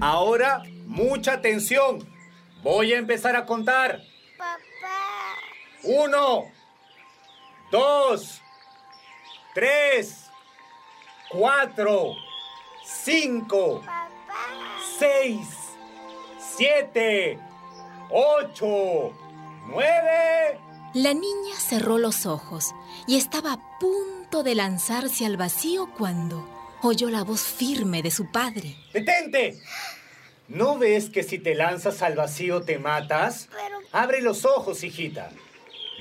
Ahora, 0.00 0.62
mucha 0.84 1.32
atención. 1.32 2.15
Voy 2.66 2.92
a 2.92 2.98
empezar 2.98 3.36
a 3.36 3.46
contar. 3.46 4.02
Papá. 4.36 4.58
Uno, 5.84 6.50
dos, 7.70 8.42
tres, 9.54 10.24
cuatro, 11.30 12.16
cinco, 12.84 13.84
seis, 14.98 15.46
siete, 16.40 17.38
ocho, 18.10 19.12
nueve. 19.68 20.58
La 20.92 21.14
niña 21.14 21.54
cerró 21.56 21.98
los 21.98 22.26
ojos 22.26 22.74
y 23.06 23.16
estaba 23.16 23.52
a 23.52 23.78
punto 23.78 24.42
de 24.42 24.56
lanzarse 24.56 25.24
al 25.24 25.36
vacío 25.36 25.88
cuando 25.96 26.44
oyó 26.82 27.10
la 27.10 27.22
voz 27.22 27.42
firme 27.42 28.02
de 28.02 28.10
su 28.10 28.32
padre. 28.32 28.76
¡Detente! 28.92 29.56
¿No 30.48 30.78
ves 30.78 31.10
que 31.10 31.22
si 31.22 31.38
te 31.38 31.54
lanzas 31.54 32.02
al 32.02 32.14
vacío 32.14 32.62
te 32.62 32.78
matas? 32.78 33.48
Abre 33.92 34.20
los 34.20 34.44
ojos, 34.44 34.84
hijita. 34.84 35.30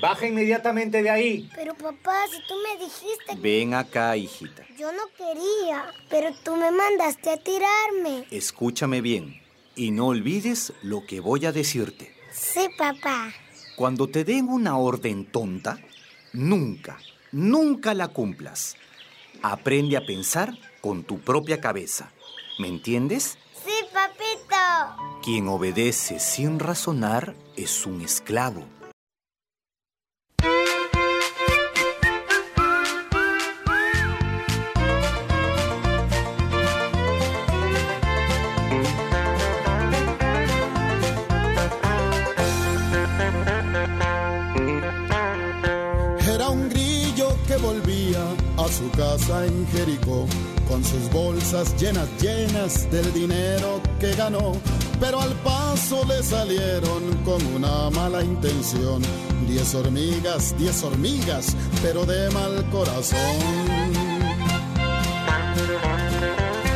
Baja 0.01 0.27
inmediatamente 0.27 1.01
de 1.01 1.09
ahí. 1.09 1.49
Pero, 1.55 1.73
papá, 1.73 2.15
si 2.29 2.37
tú 2.47 2.53
me 2.61 2.83
dijiste 2.83 3.25
que 3.29 3.35
Ven 3.35 3.73
acá, 3.73 4.15
hijita. 4.17 4.65
yo 4.77 4.91
no 4.91 5.03
quería, 5.17 5.85
pero 6.09 6.29
tú 6.43 6.55
me 6.55 6.69
mandaste 6.69 7.29
a 7.29 7.37
tirarme. 7.37 8.27
Escúchame 8.29 9.01
bien 9.01 9.41
y 9.75 9.91
no 9.91 10.07
olvides 10.07 10.73
lo 10.83 11.05
que 11.05 11.21
voy 11.21 11.45
a 11.45 11.51
decirte. 11.51 12.13
Sí, 12.31 12.67
papá. 12.77 13.33
Cuando 13.77 14.07
te 14.07 14.23
den 14.25 14.49
una 14.49 14.77
orden 14.77 15.25
tonta, 15.25 15.79
nunca, 16.33 16.97
nunca 17.31 17.93
la 17.93 18.09
cumplas. 18.09 18.75
Aprende 19.41 19.95
a 19.97 20.05
pensar 20.05 20.53
con 20.81 21.03
tu 21.03 21.19
propia 21.19 21.61
cabeza. 21.61 22.11
¿Me 22.59 22.67
entiendes? 22.67 23.37
Quien 25.23 25.47
obedece 25.47 26.19
sin 26.19 26.59
razonar 26.59 27.35
es 27.55 27.85
un 27.85 28.01
esclavo. 28.01 28.63
A 48.13 48.67
su 48.67 48.89
casa 48.91 49.45
en 49.45 49.65
Jericó 49.67 50.27
con 50.67 50.83
sus 50.83 51.09
bolsas 51.11 51.75
llenas, 51.79 52.07
llenas 52.21 52.89
del 52.91 53.11
dinero 53.13 53.81
que 53.99 54.13
ganó. 54.13 54.53
Pero 54.99 55.19
al 55.19 55.33
paso 55.41 56.05
le 56.05 56.21
salieron 56.23 57.15
con 57.23 57.43
una 57.47 57.89
mala 57.89 58.23
intención. 58.23 59.01
Diez 59.47 59.73
hormigas, 59.73 60.55
diez 60.57 60.83
hormigas, 60.83 61.55
pero 61.81 62.05
de 62.05 62.29
mal 62.31 62.69
corazón. 62.69 63.19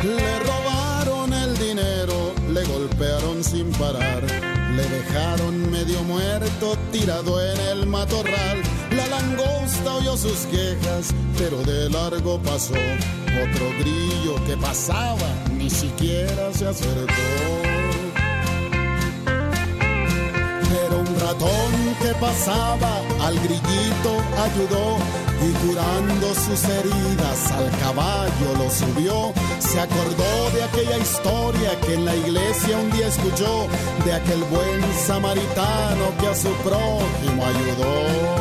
Le 0.02 0.38
robaron 0.40 1.32
el 1.32 1.58
dinero, 1.58 2.32
le 2.52 2.64
golpearon 2.64 3.44
sin 3.44 3.70
parar, 3.72 4.22
le 4.74 4.82
dejaron 4.88 5.70
medio 5.70 6.02
muerto 6.04 6.76
tirado 6.90 7.40
en 7.42 7.60
el 7.60 7.86
matorral. 7.86 8.62
La 9.00 9.20
langosta 9.20 9.94
oyó 9.94 10.16
sus 10.16 10.40
quejas, 10.46 11.14
pero 11.38 11.56
de 11.62 11.88
largo 11.88 12.38
pasó. 12.42 12.74
Otro 12.74 13.70
grillo 13.78 14.44
que 14.46 14.56
pasaba 14.56 15.28
ni 15.56 15.70
siquiera 15.70 16.52
se 16.52 16.66
acercó. 16.66 17.12
Pero 20.70 21.00
un 21.00 21.20
ratón 21.20 21.72
que 22.02 22.12
pasaba 22.20 22.92
al 23.20 23.38
grillito 23.40 24.12
ayudó 24.44 24.98
y 25.42 25.52
curando 25.66 26.34
sus 26.34 26.64
heridas 26.64 27.52
al 27.52 27.70
caballo 27.78 28.54
lo 28.58 28.70
subió. 28.70 29.32
Se 29.58 29.80
acordó 29.80 30.50
de 30.54 30.62
aquella 30.64 30.98
historia 30.98 31.80
que 31.80 31.94
en 31.94 32.04
la 32.04 32.14
iglesia 32.14 32.76
un 32.76 32.90
día 32.90 33.08
escuchó, 33.08 33.66
de 34.04 34.12
aquel 34.12 34.42
buen 34.44 34.80
samaritano 35.06 36.04
que 36.20 36.26
a 36.26 36.34
su 36.34 36.50
prójimo 36.64 37.44
ayudó. 37.44 38.40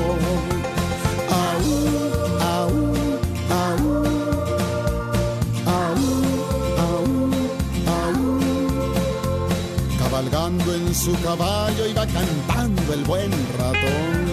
Cabalgando 10.00 10.74
en 10.74 10.94
su 10.94 11.14
caballo 11.22 11.88
iba 11.88 12.06
cantando 12.08 12.94
el 12.94 13.04
buen 13.06 13.32
ratón. 13.58 14.29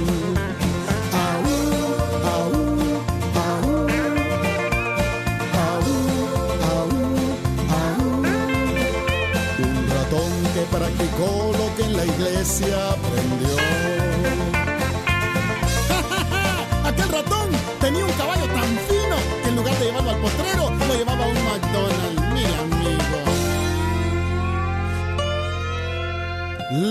Practicó 10.66 11.52
lo 11.58 11.74
que 11.76 11.84
en 11.84 11.96
la 11.96 12.04
iglesia 12.04 12.90
aprendió. 12.90 13.48
Aquel 16.84 17.08
ratón 17.08 17.48
tenía 17.80 18.04
un 18.04 18.12
caballo 18.12 18.44
tan 18.46 18.78
fino 18.88 19.16
que 19.42 19.48
en 19.48 19.56
lugar 19.56 19.76
de 19.78 19.84
llevarlo 19.86 20.10
al 20.10 20.20
potrero, 20.20 20.70
lo 20.70 20.94
llevaba 20.94 21.24
a 21.24 21.28
un 21.28 21.44
McDonald's. 21.44 22.22
Mira, 22.34 22.60
amigo. 22.60 23.18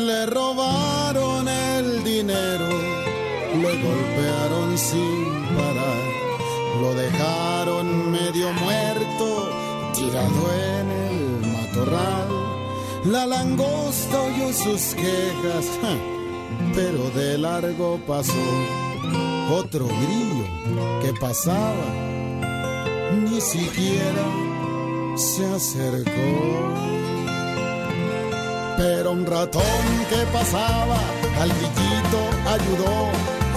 Le 0.06 0.26
robaron 0.26 1.48
el 1.48 2.04
dinero, 2.04 2.70
le 3.62 3.82
golpearon 3.84 4.78
sin 4.78 5.46
parar, 5.56 6.04
lo 6.82 6.94
dejaron 6.94 8.12
medio 8.12 8.52
muerto, 8.54 9.50
tirado 9.94 10.54
en 10.54 10.92
el 10.92 11.42
matorral. 11.54 12.25
La 13.06 13.28
langosta 13.28 14.20
oyó 14.20 14.52
sus 14.52 14.96
quejas, 14.96 15.65
ja, 15.80 15.96
pero 16.74 17.12
de 17.12 17.38
largo 17.38 18.00
pasó 18.08 18.34
otro 19.52 19.86
grillo 19.86 21.00
que 21.04 21.13
pasaba, 21.20 21.86
ni 23.30 23.39
siquiera 23.39 24.26
se 25.15 25.46
acercó. 25.46 26.74
Pero 28.78 29.12
un 29.12 29.26
ratón 29.28 29.86
que 30.10 30.26
pasaba 30.34 30.98
al 31.39 31.50
grillito 31.50 32.22
ayudó 32.56 33.12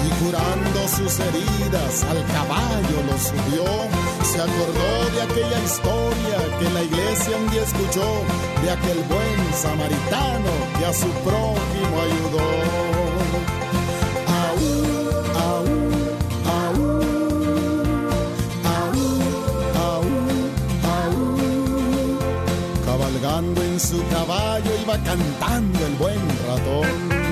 y 0.04 0.24
curando 0.24 0.88
sus 0.88 1.18
heridas 1.20 2.04
al 2.04 2.22
caballo 2.26 3.02
lo 3.06 3.18
subió. 3.18 4.07
Se 4.30 4.38
acordó 4.42 5.10
de 5.14 5.22
aquella 5.22 5.58
historia 5.64 6.58
que 6.58 6.70
la 6.70 6.82
iglesia 6.82 7.36
un 7.36 7.50
día 7.50 7.62
escuchó 7.62 8.22
de 8.62 8.70
aquel 8.70 8.98
buen 9.04 9.54
samaritano 9.54 10.50
que 10.78 10.84
a 10.84 10.92
su 10.92 11.08
prójimo 11.24 11.94
ayudó. 12.06 12.48
Aún, 14.44 14.84
aún, 15.46 15.92
aún, 16.58 17.00
aún, 18.76 19.22
aún, 19.74 20.52
aún. 20.84 22.18
Cabalgando 22.84 23.62
en 23.62 23.80
su 23.80 24.06
caballo 24.08 24.70
iba 24.82 24.98
cantando 25.04 25.86
el 25.86 25.94
buen 25.94 26.20
ratón. 26.46 27.27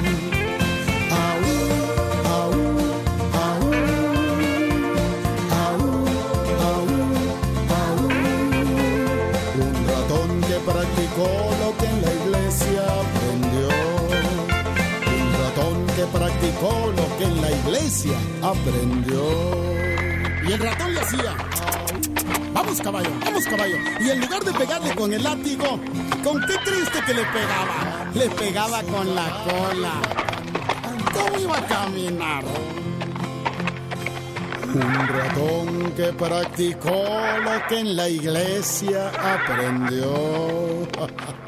Lo 11.24 11.76
que 11.78 11.86
en 11.86 12.02
la 12.02 12.12
iglesia 12.12 12.82
aprendió. 12.82 13.68
Un 15.16 15.32
ratón 15.32 15.86
que 15.96 16.04
practicó 16.18 16.92
lo 16.94 17.18
que 17.18 17.24
en 17.24 17.40
la 17.40 17.50
iglesia 17.50 18.18
aprendió. 18.42 19.22
Y 20.46 20.52
el 20.52 20.58
ratón 20.58 20.94
le 20.94 21.00
hacía. 21.00 21.36
Vamos 22.52 22.80
caballo, 22.82 23.10
vamos 23.24 23.44
caballo. 23.46 23.76
Y 24.00 24.10
en 24.10 24.20
lugar 24.20 24.44
de 24.44 24.52
pegarle 24.52 24.94
con 24.94 25.12
el 25.12 25.22
látigo, 25.22 25.80
¿con 26.22 26.40
qué 26.46 26.54
triste 26.64 27.00
que 27.06 27.14
le 27.14 27.24
pegaba? 27.24 28.10
Le 28.14 28.28
pegaba 28.30 28.82
con 28.82 29.14
la 29.14 29.44
cola. 29.44 29.92
¿Cómo 31.14 31.38
iba 31.38 31.56
a 31.56 31.66
caminar? 31.66 32.44
Un 34.76 35.08
ratón 35.08 35.92
que 35.92 36.12
practicó 36.12 36.90
lo 36.90 37.66
que 37.66 37.80
en 37.80 37.96
la 37.96 38.10
iglesia 38.10 39.08
aprendió. 39.08 40.86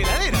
heladera. 0.00 0.39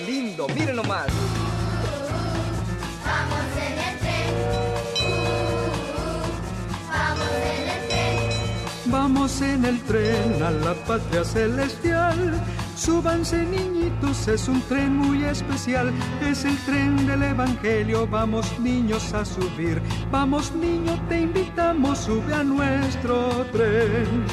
Más 0.00 0.08
lindo! 0.08 0.46
¡Miren 0.48 0.76
nomás! 0.76 1.06
Vamos 3.04 3.62
en 3.66 3.78
el 3.78 3.98
tren. 3.98 4.30
Vamos 6.90 7.32
en 7.44 7.68
el 7.68 7.88
tren. 7.88 8.90
Vamos 8.90 9.42
en 9.42 9.64
el 9.64 9.80
tren 9.82 10.42
a 10.42 10.50
la 10.50 10.74
patria 10.86 11.24
celestial. 11.24 12.40
Súbanse 12.76 13.44
niñitos, 13.44 14.26
es 14.28 14.48
un 14.48 14.62
tren 14.62 14.96
muy 14.96 15.24
especial. 15.24 15.92
Es 16.22 16.44
el 16.44 16.56
tren 16.64 17.06
del 17.06 17.22
Evangelio, 17.22 18.06
vamos 18.06 18.58
niños 18.58 19.12
a 19.12 19.24
subir. 19.24 19.82
Vamos 20.10 20.52
niño, 20.54 20.98
te 21.08 21.20
invitamos, 21.20 21.98
sube 21.98 22.34
a 22.34 22.42
nuestro 22.42 23.44
tren. 23.52 24.24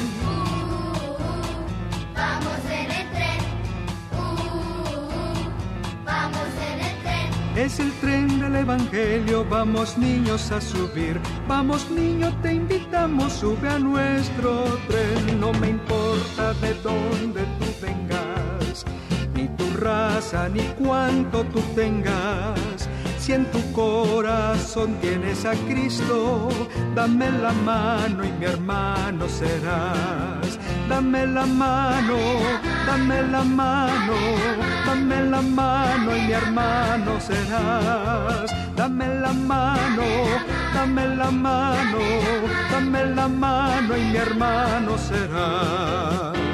Es 7.58 7.80
el 7.80 7.90
tren 7.94 8.38
del 8.38 8.54
Evangelio, 8.54 9.44
vamos 9.44 9.98
niños 9.98 10.52
a 10.52 10.60
subir. 10.60 11.20
Vamos 11.48 11.90
niño, 11.90 12.32
te 12.40 12.52
invitamos, 12.52 13.32
sube 13.32 13.68
a 13.68 13.80
nuestro 13.80 14.62
tren. 14.86 15.40
No 15.40 15.52
me 15.54 15.70
importa 15.70 16.54
de 16.62 16.72
dónde 16.74 17.42
tú 17.58 17.66
vengas, 17.82 18.84
ni 19.34 19.48
tu 19.56 19.76
raza, 19.76 20.48
ni 20.48 20.62
cuánto 20.78 21.42
tú 21.46 21.60
tengas. 21.74 22.88
Si 23.28 23.34
en 23.34 23.44
tu 23.50 23.60
corazón 23.74 24.94
tienes 25.02 25.44
a 25.44 25.52
Cristo, 25.68 26.48
dame 26.94 27.30
la 27.30 27.52
mano 27.52 28.24
y 28.24 28.32
mi 28.32 28.46
hermano 28.46 29.28
serás. 29.28 30.58
Dame 30.88 31.26
la 31.26 31.44
mano, 31.44 32.16
dame 32.86 33.20
la 33.24 33.44
mano, 33.44 34.14
dame 34.86 35.24
la 35.26 35.42
mano 35.42 36.16
y 36.16 36.20
mi 36.22 36.32
hermano 36.32 37.20
serás. 37.20 38.50
Dame 38.74 39.06
la 39.20 39.34
mano, 39.34 40.04
dame 40.72 41.14
la 41.14 41.30
mano, 41.30 41.98
dame 42.70 43.14
la 43.14 43.28
mano 43.28 43.94
y 43.94 44.04
mi 44.04 44.16
hermano 44.16 44.96
serás. 44.96 46.47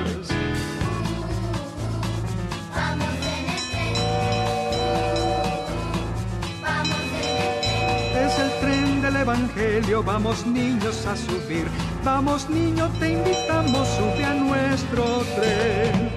Evangelio, 9.16 10.02
vamos 10.02 10.46
niños 10.46 11.06
a 11.06 11.16
subir. 11.16 11.66
Vamos 12.04 12.48
niño, 12.48 12.90
te 12.98 13.12
invitamos, 13.12 13.88
sube 13.88 14.24
a 14.24 14.34
nuestro 14.34 15.04
tren. 15.36 16.10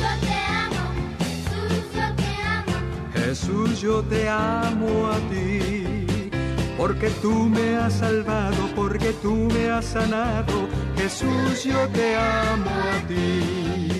Yo 0.00 0.10
te 0.20 0.34
amo. 0.64 0.82
Yo 1.94 2.14
te 2.16 2.30
amo. 2.56 2.74
Jesús, 3.14 3.80
yo 3.80 4.02
te 4.02 4.28
amo 4.28 5.08
a 5.08 5.16
ti, 5.30 6.30
porque 6.76 7.10
tú 7.22 7.32
me 7.32 7.76
has 7.76 7.94
salvado, 7.94 8.68
porque 8.76 9.12
tú 9.22 9.48
me 9.52 9.70
has 9.70 9.86
sanado. 9.86 10.68
Jesús, 10.96 11.64
yo 11.64 11.88
te 11.88 12.16
amo 12.16 12.70
a 12.70 13.08
ti. 13.08 13.99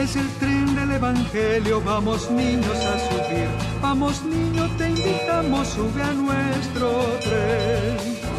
Es 0.00 0.16
el 0.16 0.26
tren 0.38 0.74
del 0.74 0.92
Evangelio, 0.92 1.82
vamos 1.82 2.30
niños 2.30 2.74
a 2.74 2.98
subir. 3.10 3.48
Vamos 3.82 4.24
niño, 4.24 4.66
te 4.78 4.88
invitamos, 4.88 5.68
sube 5.68 6.02
a 6.02 6.12
nuestro 6.14 6.88
tren. 7.20 8.29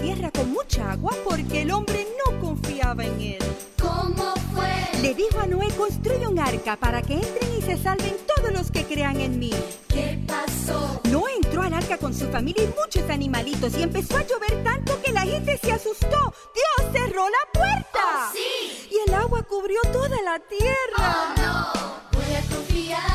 Tierra 0.00 0.30
con 0.30 0.50
mucha 0.50 0.92
agua 0.92 1.12
porque 1.24 1.62
el 1.62 1.70
hombre 1.70 2.06
no 2.18 2.40
confiaba 2.40 3.04
en 3.04 3.20
Él. 3.20 3.38
¿Cómo 3.80 4.34
fue? 4.54 5.00
Le 5.02 5.14
dijo 5.14 5.38
a 5.40 5.46
Noé, 5.46 5.68
construye 5.76 6.26
un 6.26 6.38
arca 6.38 6.76
para 6.76 7.02
que 7.02 7.14
entren 7.14 7.50
y 7.58 7.62
se 7.62 7.76
salven 7.76 8.16
todos 8.34 8.52
los 8.52 8.70
que 8.70 8.84
crean 8.84 9.20
en 9.20 9.38
mí. 9.38 9.52
¿Qué 9.88 10.18
pasó? 10.26 11.00
Noé 11.10 11.36
entró 11.36 11.62
al 11.62 11.74
arca 11.74 11.98
con 11.98 12.14
su 12.14 12.26
familia 12.28 12.64
y 12.64 12.74
muchos 12.80 13.08
animalitos 13.10 13.76
y 13.76 13.82
empezó 13.82 14.16
a 14.16 14.26
llover 14.26 14.62
tanto 14.64 15.00
que 15.02 15.12
la 15.12 15.22
gente 15.22 15.58
se 15.58 15.72
asustó. 15.72 16.32
Dios 16.54 16.92
cerró 16.92 17.28
la 17.28 17.52
puerta. 17.52 18.00
Oh, 18.04 18.32
sí. 18.32 18.88
Y 18.90 19.08
el 19.08 19.14
agua 19.14 19.42
cubrió 19.42 19.80
toda 19.92 20.20
la 20.22 20.38
tierra. 20.40 20.98
Oh, 20.98 21.40
no. 21.40 22.18
Voy 22.18 22.34
a 22.34 22.54
confiar 22.54 23.07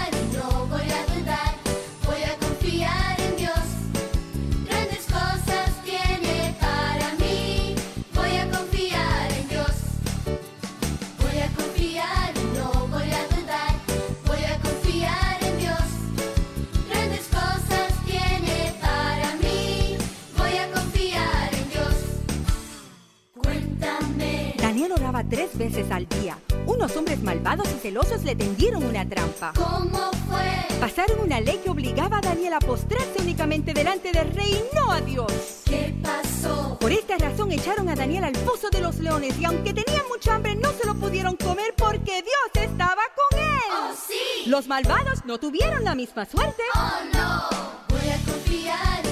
Tres 25.29 25.57
veces 25.57 25.89
al 25.91 26.07
día. 26.07 26.37
Unos 26.65 26.95
hombres 26.95 27.21
malvados 27.23 27.67
y 27.75 27.79
celosos 27.79 28.23
le 28.23 28.35
tendieron 28.35 28.83
una 28.83 29.07
trampa. 29.07 29.53
¿Cómo 29.55 30.11
fue? 30.29 30.77
Pasaron 30.79 31.19
una 31.19 31.41
ley 31.41 31.59
que 31.63 31.69
obligaba 31.69 32.17
a 32.17 32.21
Daniel 32.21 32.53
a 32.53 32.59
postrarse 32.59 33.21
únicamente 33.21 33.73
delante 33.73 34.11
del 34.11 34.31
rey 34.33 34.51
y 34.51 34.75
no 34.75 34.91
a 34.91 35.01
Dios. 35.01 35.31
¿Qué 35.65 35.93
pasó? 36.01 36.77
Por 36.79 36.91
esta 36.91 37.17
razón 37.17 37.51
echaron 37.51 37.89
a 37.89 37.95
Daniel 37.95 38.25
al 38.25 38.33
pozo 38.33 38.69
de 38.69 38.81
los 38.81 38.99
leones 38.99 39.37
y 39.39 39.45
aunque 39.45 39.73
tenían 39.73 40.03
mucha 40.09 40.35
hambre 40.35 40.55
no 40.55 40.71
se 40.73 40.85
lo 40.85 40.95
pudieron 40.95 41.35
comer 41.35 41.73
porque 41.77 42.21
Dios 42.21 42.65
estaba 42.65 43.01
con 43.15 43.39
él. 43.39 43.61
Oh, 43.71 43.93
sí. 44.07 44.49
Los 44.49 44.67
malvados 44.67 45.25
no 45.25 45.37
tuvieron 45.39 45.83
la 45.83 45.95
misma 45.95 46.25
suerte. 46.25 46.63
Oh 46.75 46.99
no, 47.13 47.49
voy 47.89 48.09
a 48.09 48.17
confiar 48.31 49.02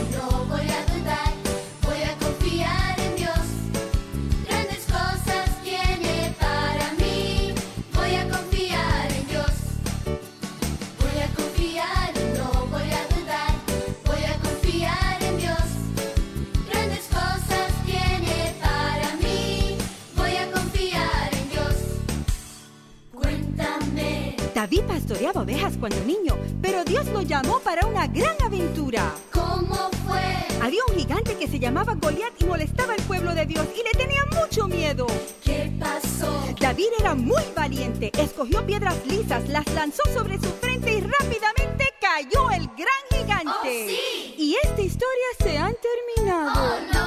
David 24.61 24.83
pastoreaba 24.83 25.41
ovejas 25.41 25.73
cuando 25.79 25.99
niño, 26.05 26.37
pero 26.61 26.83
Dios 26.83 27.07
lo 27.07 27.23
llamó 27.23 27.59
para 27.61 27.83
una 27.87 28.05
gran 28.05 28.39
aventura. 28.45 29.11
¿Cómo 29.33 29.89
fue? 30.05 30.21
Había 30.61 30.81
un 30.87 30.99
gigante 30.99 31.35
que 31.35 31.47
se 31.47 31.57
llamaba 31.57 31.95
Goliat 31.95 32.39
y 32.39 32.45
molestaba 32.45 32.93
al 32.93 33.01
pueblo 33.01 33.33
de 33.33 33.47
Dios 33.47 33.65
y 33.73 33.83
le 33.83 33.89
tenía 33.97 34.21
mucho 34.39 34.67
miedo. 34.67 35.07
¿Qué 35.43 35.71
pasó? 35.79 36.45
David 36.59 36.89
era 36.99 37.15
muy 37.15 37.41
valiente, 37.55 38.11
escogió 38.15 38.63
piedras 38.63 39.03
lisas, 39.07 39.49
las 39.49 39.65
lanzó 39.73 40.03
sobre 40.13 40.35
su 40.35 40.51
frente 40.61 40.91
y 40.91 41.01
rápidamente 41.01 41.85
cayó 41.99 42.51
el 42.51 42.67
gran 42.77 43.01
gigante. 43.09 43.49
Oh, 43.49 43.87
sí. 43.87 44.35
Y 44.37 44.55
esta 44.63 44.79
historia 44.79 45.25
se 45.39 45.57
ha 45.57 45.73
terminado. 45.73 46.51
Oh 46.53 46.93
no, 46.93 47.00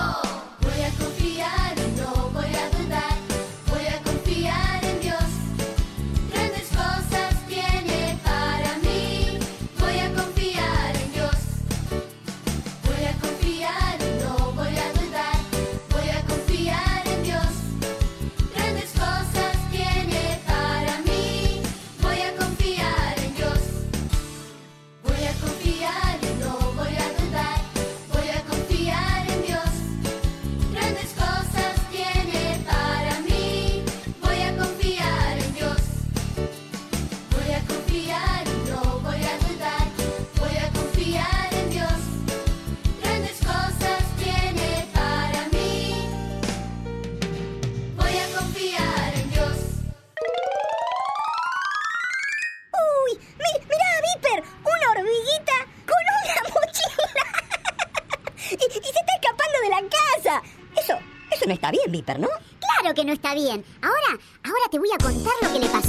está 63.24 63.34
bien. 63.34 63.64
Ahora, 63.80 64.22
ahora 64.44 64.68
te 64.70 64.78
voy 64.78 64.90
a 64.92 65.02
contar 65.02 65.32
lo 65.40 65.52
que 65.54 65.58
le 65.60 65.68
pasó. 65.68 65.83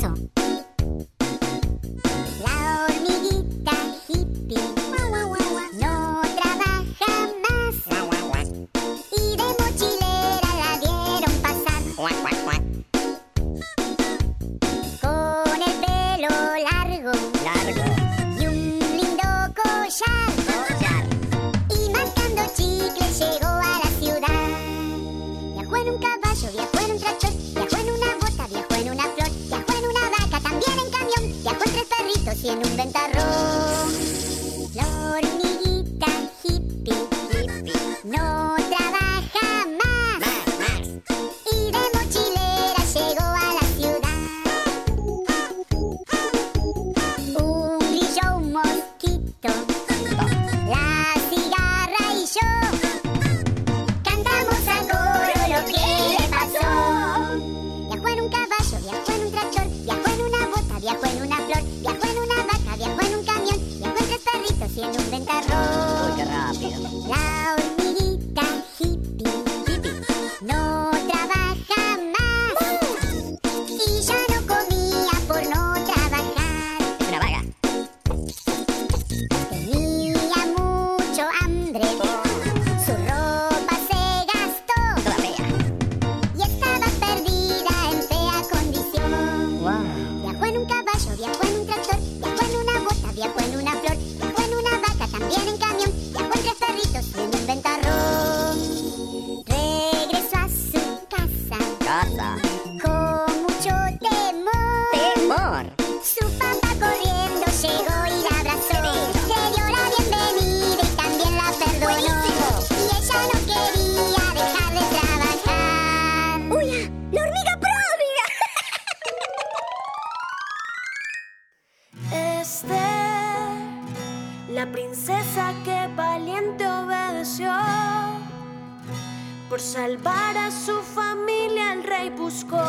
Su 130.51 130.81
familia 130.81 131.73
el 131.73 131.83
rey 131.83 132.09
buscó 132.09 132.61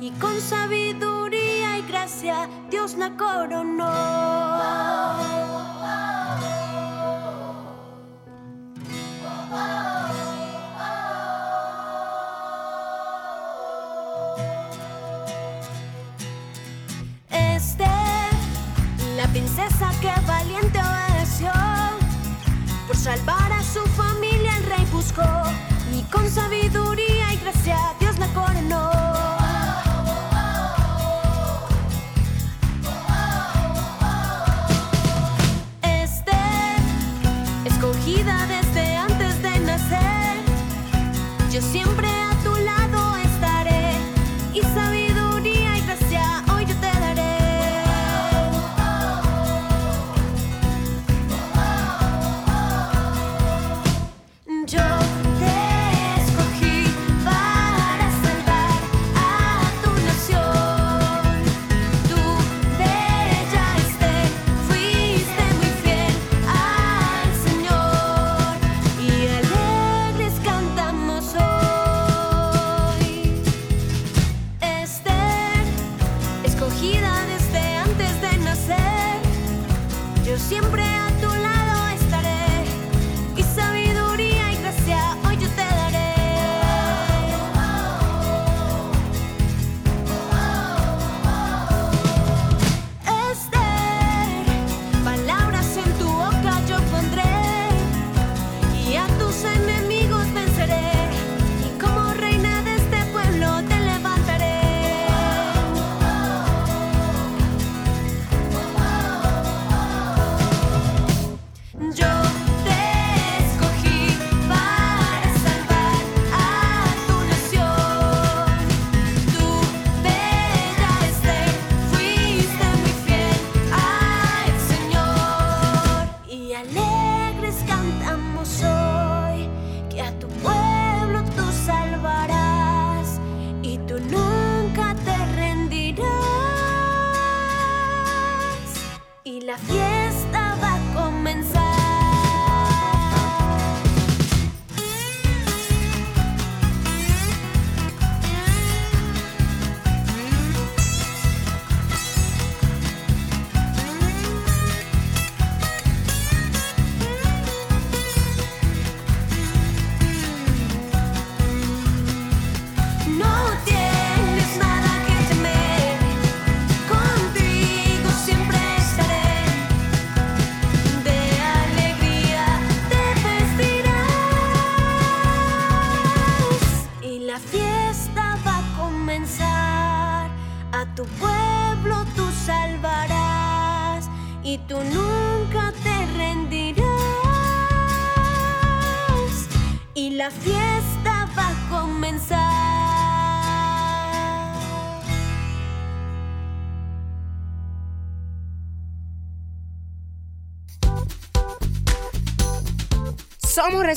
y 0.00 0.10
con 0.12 0.40
sabiduría 0.40 1.78
y 1.78 1.82
gracia 1.82 2.48
Dios 2.70 2.96
la 2.96 3.16
coronó. 3.16 3.71
Con 26.12 26.28
sabiduría 26.30 26.81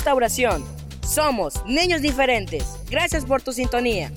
Restauración. 0.05 0.63
Somos 1.03 1.65
niños 1.65 1.99
diferentes. 1.99 2.63
Gracias 2.91 3.25
por 3.25 3.41
tu 3.41 3.51
sintonía. 3.51 4.11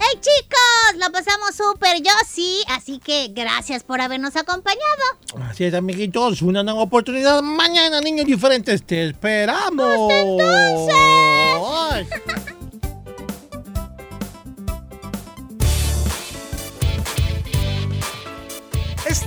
¡Hey 0.00 0.18
chicos! 0.20 0.96
Lo 0.96 1.12
pasamos 1.12 1.54
súper, 1.56 2.02
yo 2.02 2.10
sí. 2.26 2.64
Así 2.68 2.98
que 2.98 3.28
gracias 3.28 3.84
por 3.84 4.00
habernos 4.00 4.34
acompañado. 4.34 4.80
Así 5.48 5.62
es, 5.66 5.74
amiguitos. 5.74 6.42
Una 6.42 6.64
nueva 6.64 6.82
oportunidad. 6.82 7.40
Mañana, 7.42 8.00
niños 8.00 8.26
diferentes, 8.26 8.82
te 8.82 9.10
esperamos. 9.10 10.12
Ay. 11.92 12.08